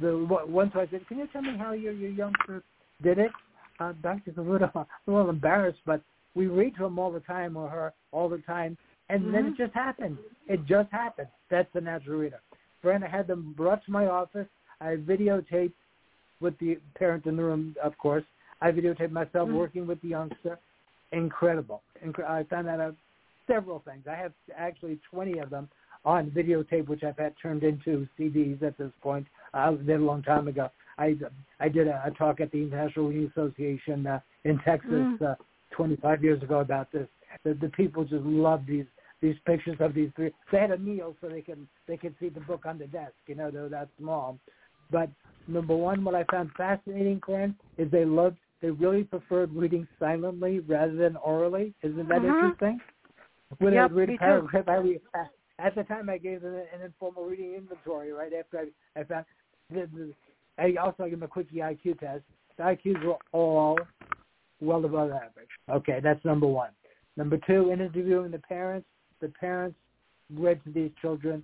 [0.00, 0.26] The
[0.72, 2.62] so I said, can you tell me how your your youngster
[3.02, 3.30] did it?
[3.80, 6.00] Uh, doctor's a little a little embarrassed, but
[6.34, 8.76] we read to him all the time or her all the time,
[9.08, 9.58] and then it Mhm.
[9.58, 10.16] just happened.
[10.48, 11.28] It just happened.
[11.50, 12.40] That's the natural reader.
[12.82, 14.48] Brenda had them brought to my office.
[14.80, 15.74] I videotaped
[16.40, 18.24] with the parent in the room, of course.
[18.60, 19.54] I videotaped myself Mhm.
[19.54, 20.58] working with the youngster.
[21.12, 21.82] Incredible.
[22.04, 22.96] Incre- I found out
[23.46, 24.06] several things.
[24.06, 25.68] I have actually 20 of them
[26.04, 29.26] on videotape, which I've had turned into CDs at this point.
[29.54, 30.70] I did a long time ago.
[30.98, 31.16] I
[31.60, 35.22] I did a, a talk at the International Reading Association uh, in Texas Mm.
[35.22, 35.34] uh,
[35.70, 37.08] 25 years ago about this.
[37.44, 38.86] The, the people just love these
[39.20, 40.32] these pictures of these three.
[40.50, 43.14] They had a meal so they can they can see the book on the desk.
[43.26, 44.38] You know, they're that small.
[44.90, 45.08] But
[45.46, 50.60] number one, what I found fascinating, Corinne, is they loved they really preferred reading silently
[50.60, 51.74] rather than orally.
[51.82, 52.28] Isn't that Mhm.
[52.28, 52.80] interesting?
[53.58, 54.18] When Yep, I read a too.
[54.18, 55.00] paragraph, I would,
[55.62, 58.12] at the time I gave them an informal reading inventory.
[58.12, 59.24] Right after I, I found,
[59.70, 60.12] the,
[60.58, 62.22] I also gave them a quickie IQ test.
[62.56, 63.78] The IQs were all
[64.60, 65.48] well above average.
[65.70, 66.70] Okay, that's number one.
[67.16, 68.86] Number two, in interviewing the parents,
[69.20, 69.76] the parents
[70.34, 71.42] read to these children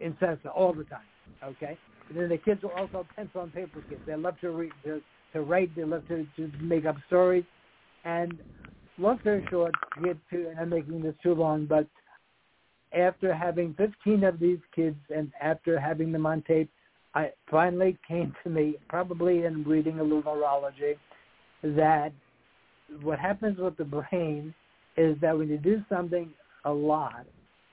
[0.00, 1.00] incessant all the time.
[1.42, 1.76] Okay,
[2.08, 4.00] and then the kids were also pencil and paper kids.
[4.06, 5.00] They love to read, to,
[5.32, 5.74] to write.
[5.74, 7.44] They love to, to make up stories.
[8.04, 8.38] And
[8.98, 9.72] long story short,
[10.02, 11.86] get to, and I'm making this too long, but
[12.94, 16.70] after having 15 of these kids and after having them on tape,
[17.14, 20.94] I finally came to me, probably in reading a little neurology,
[21.62, 22.12] that
[23.02, 24.54] what happens with the brain
[24.96, 26.30] is that when you do something
[26.64, 27.26] a lot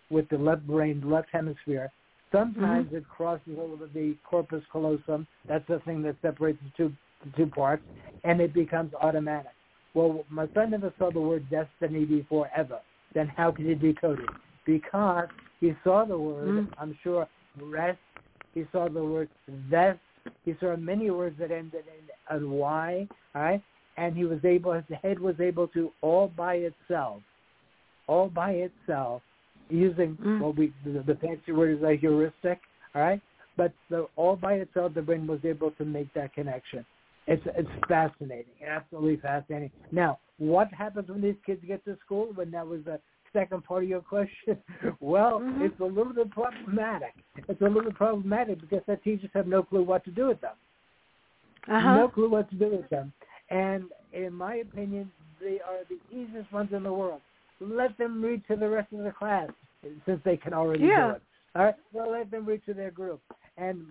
[0.10, 1.92] with the left brain, left hemisphere,
[2.32, 2.98] sometimes mm-hmm.
[2.98, 5.28] it crosses over the corpus callosum.
[5.48, 6.94] That's the thing that separates the two
[7.26, 7.84] the two parts,
[8.24, 9.52] and it becomes automatic.
[9.94, 12.80] Well, my son never saw the word destiny before ever.
[13.14, 14.30] Then how could he decode it?
[14.70, 15.28] Because
[15.60, 16.74] he saw the word, mm-hmm.
[16.80, 17.28] I'm sure,
[17.62, 18.00] rest.
[18.54, 19.30] He saw the word
[19.70, 20.00] vest.
[20.46, 21.86] He saw many words that ended
[22.30, 23.64] in a Y, all right?
[24.00, 27.22] and he was able, his head was able to all by itself,
[28.08, 29.22] all by itself,
[29.70, 30.40] using mm.
[30.40, 32.60] what we, the, the fancy word is a heuristic,
[32.96, 33.22] all right?
[33.58, 36.86] But the, all by itself, the brain was able to make that connection.
[37.28, 39.70] It's it's fascinating, absolutely fascinating.
[39.92, 42.30] Now, what happens when these kids get to school?
[42.34, 43.00] When that was the
[43.34, 44.58] second part of your question,
[45.00, 45.64] well, mm-hmm.
[45.64, 47.14] it's a little bit problematic.
[47.36, 50.42] It's a little bit problematic because the teachers have no clue what to do with
[50.42, 50.56] them.
[51.68, 51.96] Uh-huh.
[51.96, 53.14] No clue what to do with them.
[53.50, 57.22] And in my opinion, they are the easiest ones in the world.
[57.60, 59.50] Let them read to the rest of the class
[60.06, 61.08] since they can already yeah.
[61.08, 61.22] do it.
[61.56, 63.22] All right, well, let them read to their group.
[63.58, 63.86] And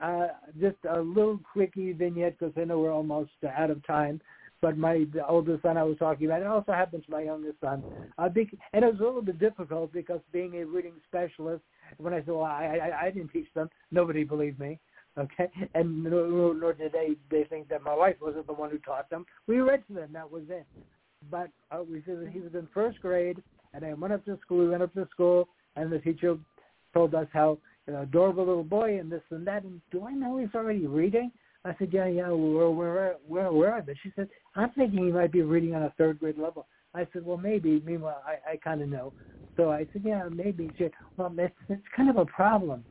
[0.00, 0.28] uh,
[0.60, 4.20] just a little quickie vignette because I know we're almost out of time.
[4.66, 7.84] But my oldest son I was talking about, it also happens to my youngest son.
[8.18, 11.62] Uh, be, and it was a little bit difficult because being a reading specialist,
[11.98, 14.80] when I said, well, I, I, I didn't teach them, nobody believed me.
[15.16, 18.78] Okay, and nor, nor did they they think that my wife wasn't the one who
[18.78, 19.24] taught them.
[19.46, 20.08] We read to them.
[20.12, 20.66] That was it.
[21.30, 23.40] But uh, we said that he was in first grade,
[23.72, 24.58] and I went up to school.
[24.58, 26.36] We went up to school, and the teacher
[26.92, 29.62] told us how you know, adorable little boy and this and that.
[29.62, 31.30] And do I know he's already reading?
[31.66, 32.28] I said, yeah, yeah.
[32.28, 33.94] Where where where where are they?
[34.02, 36.66] She said, I'm thinking he might be reading on a third grade level.
[36.94, 37.82] I said, well, maybe.
[37.84, 39.12] Meanwhile, I I kind of know.
[39.56, 40.72] So I said, yeah, maybe.
[40.76, 42.84] She said, well, it's it's kind of a problem.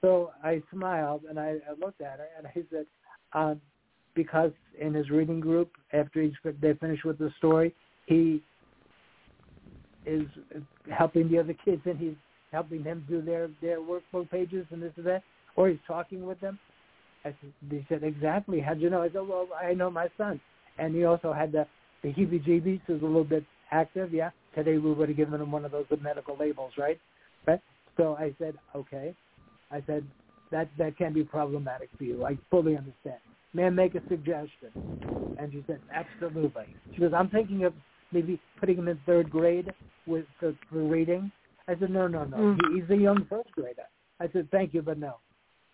[0.00, 2.86] So I smiled and I, I looked at her and I said,
[3.32, 3.60] um,
[4.14, 7.74] because in his reading group, after he's, they finish with the story,
[8.06, 8.40] he
[10.06, 10.22] is
[10.96, 12.14] helping the other kids and he's
[12.52, 15.22] helping them do their their workbook pages and this and that,
[15.56, 16.58] or he's talking with them.
[17.28, 18.60] I said, they said exactly.
[18.60, 19.02] How'd you know?
[19.02, 20.40] I said, well, I know my son,
[20.78, 21.66] and he also had the
[22.02, 22.80] the heebie-jeebies.
[22.88, 24.12] Is a little bit active.
[24.12, 24.30] Yeah.
[24.54, 26.98] Today we would have given him one of those medical labels, right?
[27.46, 27.60] Right.
[27.96, 29.14] So I said, okay.
[29.70, 30.04] I said,
[30.50, 32.24] that that can be problematic for you.
[32.24, 33.20] I fully understand.
[33.54, 34.72] May I make a suggestion?
[35.38, 36.64] And she said, absolutely.
[36.94, 37.74] She goes, I'm thinking of
[38.12, 39.72] maybe putting him in third grade
[40.06, 41.30] with for, for reading.
[41.66, 42.36] I said, no, no, no.
[42.36, 42.58] Mm.
[42.72, 43.88] He, he's a young first grader.
[44.20, 45.16] I said, thank you, but no.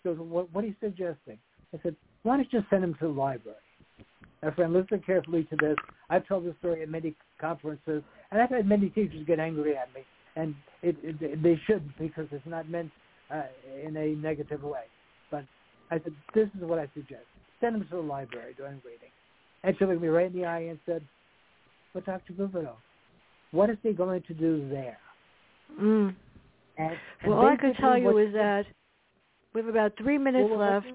[0.04, 1.38] Goes, what, what are you suggesting?
[1.72, 3.56] I said, why don't you just send him to the library?
[4.42, 5.76] Now, Fran, listen carefully to this.
[6.10, 9.92] I've told this story at many conferences, and I've had many teachers get angry at
[9.94, 10.02] me,
[10.36, 12.90] and it, it, they shouldn't because it's not meant
[13.30, 13.42] uh,
[13.82, 14.84] in a negative way.
[15.30, 15.44] But
[15.90, 17.24] I said, this is what I suggest.
[17.60, 19.10] Send him to the library during reading.
[19.62, 21.02] And she looked me right in the eye and said,
[21.94, 22.34] but Dr.
[22.34, 22.76] Gouverneau,
[23.52, 24.98] what is he going to do there?
[25.80, 26.14] Mm.
[26.76, 26.92] And,
[27.22, 28.64] and well, all I can tell you is that
[29.54, 30.86] we have about three minutes well, left.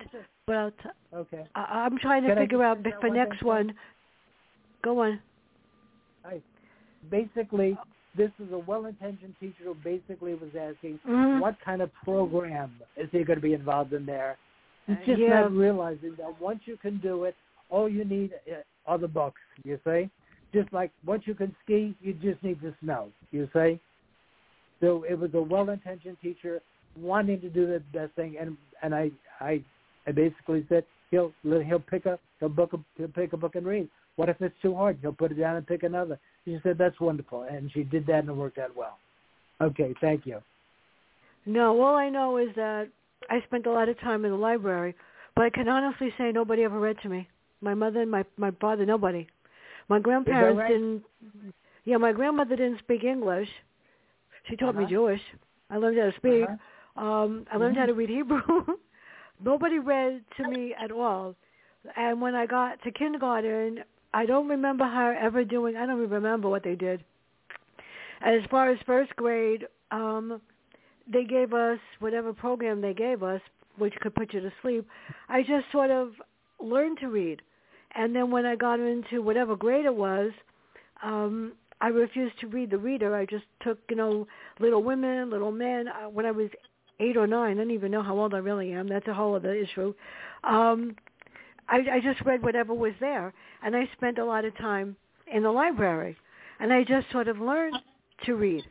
[0.45, 0.77] But I'll t-
[1.13, 1.43] okay.
[1.55, 3.73] I- am trying to Can figure out the for next one.
[4.83, 5.19] Go on.
[6.25, 6.41] I,
[7.09, 7.77] basically,
[8.15, 11.39] this is a well-intentioned teacher who basically was asking mm-hmm.
[11.39, 14.37] what kind of program is he going to be involved in there.
[14.87, 15.41] It's Uh, just yeah.
[15.41, 17.35] not realizing that once you can do it,
[17.69, 18.55] all you need uh,
[18.87, 19.41] are the books.
[19.63, 20.09] You see,
[20.53, 23.09] just like once you can ski, you just need the snow.
[23.31, 23.79] You see.
[24.81, 26.61] So it was a well-intentioned teacher
[27.01, 29.63] wanting to do the best thing, and and I I
[30.07, 33.65] I basically said he'll he'll pick up he'll book a, he'll pick a book and
[33.65, 33.89] read.
[34.15, 34.97] What if it's too hard?
[35.01, 36.19] He'll put it down and pick another.
[36.45, 38.97] She said that's wonderful, and she did that and it worked out well.
[39.61, 40.41] Okay, thank you.
[41.45, 42.89] No, all I know is that
[43.29, 44.95] I spent a lot of time in the library,
[45.35, 47.27] but I can honestly say nobody ever read to me.
[47.61, 49.27] My mother and my my father, nobody.
[49.89, 50.69] My grandparents right?
[50.69, 51.03] didn't.
[51.85, 53.49] Yeah, my grandmother didn't speak English.
[54.49, 54.91] She taught me Uh-huh.
[54.91, 55.21] Jewish.
[55.69, 56.43] I learned how to speak.
[56.43, 56.55] Uh-huh.
[56.99, 57.79] Um, I learned Mhm.
[57.79, 58.41] how to read Hebrew.
[59.43, 61.35] nobody read to me at all.
[61.95, 63.83] And when I got to kindergarten,
[64.13, 65.77] I don't remember her ever doing.
[65.77, 67.03] I don't even remember what they did.
[68.21, 70.41] And as far as first grade, um,
[71.07, 73.41] they gave us whatever program they gave us,
[73.77, 74.85] which could put you to sleep.
[75.29, 76.13] I just sort of
[76.59, 77.41] learned to read,
[77.95, 80.31] and then when I got into whatever grade it was,
[81.01, 83.15] um, I refused to read the reader.
[83.15, 84.27] I just took, you know,
[84.59, 85.87] Little Women, Little Men.
[85.87, 86.49] Uh, when I was
[86.99, 88.87] eight or nine, I don't even know how old I really am.
[88.87, 89.93] That's a whole other issue.
[90.43, 90.95] Um,
[91.67, 93.33] I, I just read whatever was there,
[93.63, 94.95] and I spent a lot of time
[95.31, 96.17] in the library,
[96.59, 97.75] and I just sort of learned
[98.25, 98.63] to read.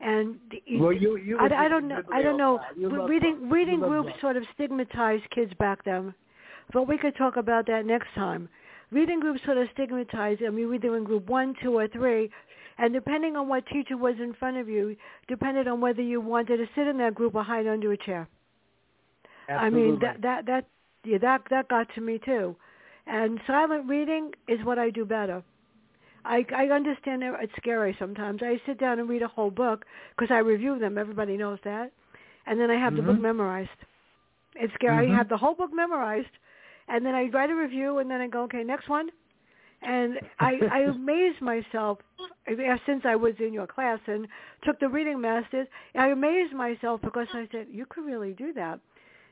[0.00, 0.36] And
[0.78, 2.02] well, you, you I, I don't know.
[2.12, 2.60] I don't know.
[3.06, 6.14] Reading reading groups sort of stigmatized kids back then,
[6.72, 8.48] but we could talk about that next time.
[8.96, 10.40] Reading groups sort of stigmatized.
[10.42, 12.30] I mean, either in group one, two, or three,
[12.78, 14.96] and depending on what teacher was in front of you,
[15.28, 18.26] depended on whether you wanted to sit in that group or hide under a chair.
[19.50, 19.66] Absolutely.
[19.66, 20.64] I mean, that that that
[21.04, 22.56] yeah, that that got to me too.
[23.06, 25.42] And silent reading is what I do better.
[26.24, 28.40] I, I understand it's scary sometimes.
[28.42, 29.84] I sit down and read a whole book
[30.16, 30.96] because I review them.
[30.96, 31.92] Everybody knows that,
[32.46, 33.06] and then I have mm-hmm.
[33.06, 33.80] the book memorized.
[34.54, 35.04] It's scary.
[35.04, 35.14] Mm-hmm.
[35.14, 36.34] I have the whole book memorized,
[36.88, 39.08] and then I'd write a review, and then I'd go, okay, next one.
[39.82, 41.98] And I, I amazed myself
[42.86, 44.26] since I was in your class and
[44.64, 45.66] took the reading masters.
[45.94, 48.80] I amazed myself because I said you could really do that.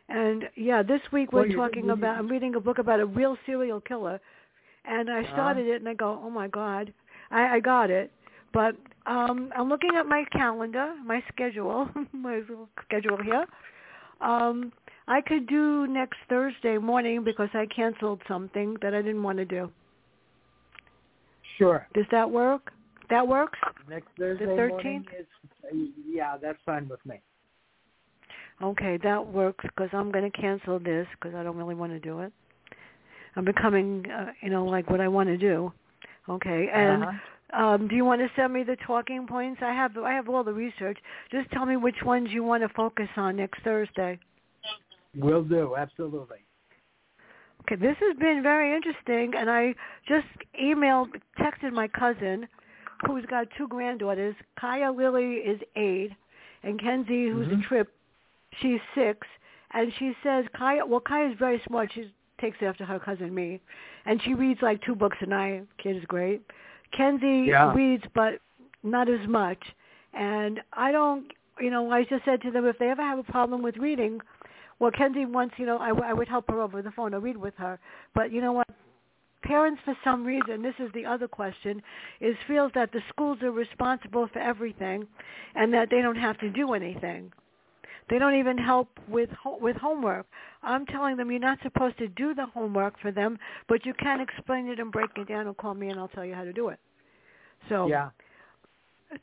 [0.08, 2.18] And yeah, this week we're well, talking about.
[2.18, 4.20] I'm reading a book about a real serial killer
[4.84, 5.30] and I Uh-huh.
[5.32, 6.92] started it and I go, oh my god,
[7.30, 8.10] I, I got it.
[8.52, 8.76] But
[9.06, 13.46] um, I'm looking at my calendar, my schedule, my little schedule here.
[14.20, 14.72] Um,
[15.06, 19.44] I could do next Thursday morning because I canceled something that I didn't want to
[19.44, 19.70] do.
[21.58, 21.86] Sure.
[21.94, 22.72] Does that work?
[23.10, 23.58] That works?
[23.88, 24.68] Next Thursday 13th?
[24.68, 25.26] morning is
[26.06, 27.20] yeah, that's fine with me.
[28.62, 31.98] Okay, that works because I'm going to cancel this because I don't really want to
[31.98, 32.32] do it.
[33.36, 35.72] I'm becoming, uh, you know, like what I want to do.
[36.28, 37.64] Okay, and Uh-huh.
[37.64, 39.60] um, do you want to send me the talking points?
[39.62, 40.98] I have, I have all the research.
[41.30, 44.18] Just tell me which ones you want to focus on next Thursday.
[45.16, 46.38] Will do, absolutely.
[47.62, 49.74] Okay, this has been very interesting, and I
[50.06, 50.26] just
[50.60, 51.08] emailed,
[51.38, 52.46] texted my cousin,
[53.06, 54.34] who's got two granddaughters.
[54.58, 56.12] Kaya Lily is eight,
[56.62, 57.60] and Kenzie, who's Mhm.
[57.60, 57.94] a trip,
[58.58, 59.26] she's six,
[59.70, 60.84] and she says Kaya.
[60.84, 61.92] Well, Kaya's very smart.
[61.92, 63.60] She takes after her cousin me,
[64.04, 65.66] and she reads like two books a night.
[65.78, 66.42] Kid is great.
[66.92, 67.72] Kenzie Yeah.
[67.72, 68.40] reads, but
[68.82, 69.74] not as much.
[70.12, 73.24] And I don't, you know, I just said to them if they ever have a
[73.24, 74.20] problem with reading,
[74.78, 77.20] well, Kenzie wants, you know, I, w- I would help her over the phone or
[77.20, 77.78] read with her.
[78.14, 78.68] But you know what?
[79.42, 81.82] Parents, for some reason, this is the other question,
[82.20, 85.06] is feels that the schools are responsible for everything,
[85.54, 87.30] and that they don't have to do anything.
[88.08, 90.26] They don't even help with ho- with homework.
[90.62, 94.20] I'm telling them you're not supposed to do the homework for them, but you can
[94.20, 96.52] explain it and break it down and call me and I'll tell you how to
[96.52, 96.78] do it.
[97.68, 98.10] So Yeah.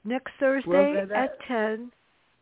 [0.04, 1.92] next Thursday that- that- at ten.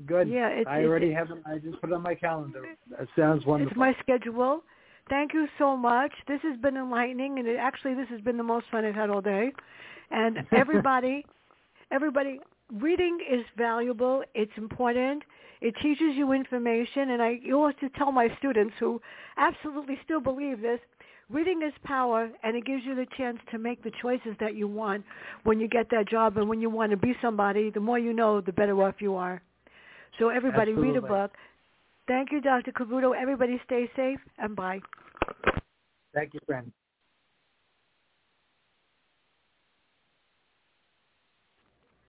[0.06, 0.30] Good.
[0.30, 1.38] Yeah, it's, I it's, already have it.
[1.46, 2.64] I just put it on my calendar.
[2.92, 3.72] That sounds wonderful.
[3.72, 4.64] It's my schedule.
[5.10, 6.12] Thank you so much.
[6.28, 9.10] This has been enlightening, and it, actually, this has been the most fun I've had
[9.10, 9.52] all day.
[10.12, 11.26] And everybody,
[11.92, 12.40] everybody,
[12.72, 14.24] reading is valuable.
[14.36, 15.24] It's important.
[15.62, 19.02] It teaches you information, and I always tell my students who
[19.38, 20.80] absolutely still believe this.
[21.30, 24.68] Reading is power, and it gives you the chance to make the choices that you
[24.68, 25.04] want
[25.44, 27.70] when you get that job and when you want to be somebody.
[27.70, 29.42] The more you know, the better off you are.
[30.18, 31.32] So everybody read a book.
[32.08, 32.72] Thank you, Dr.
[32.72, 33.16] Kabuto.
[33.16, 34.80] Everybody stay safe and bye.
[36.14, 36.72] Thank you, Fran.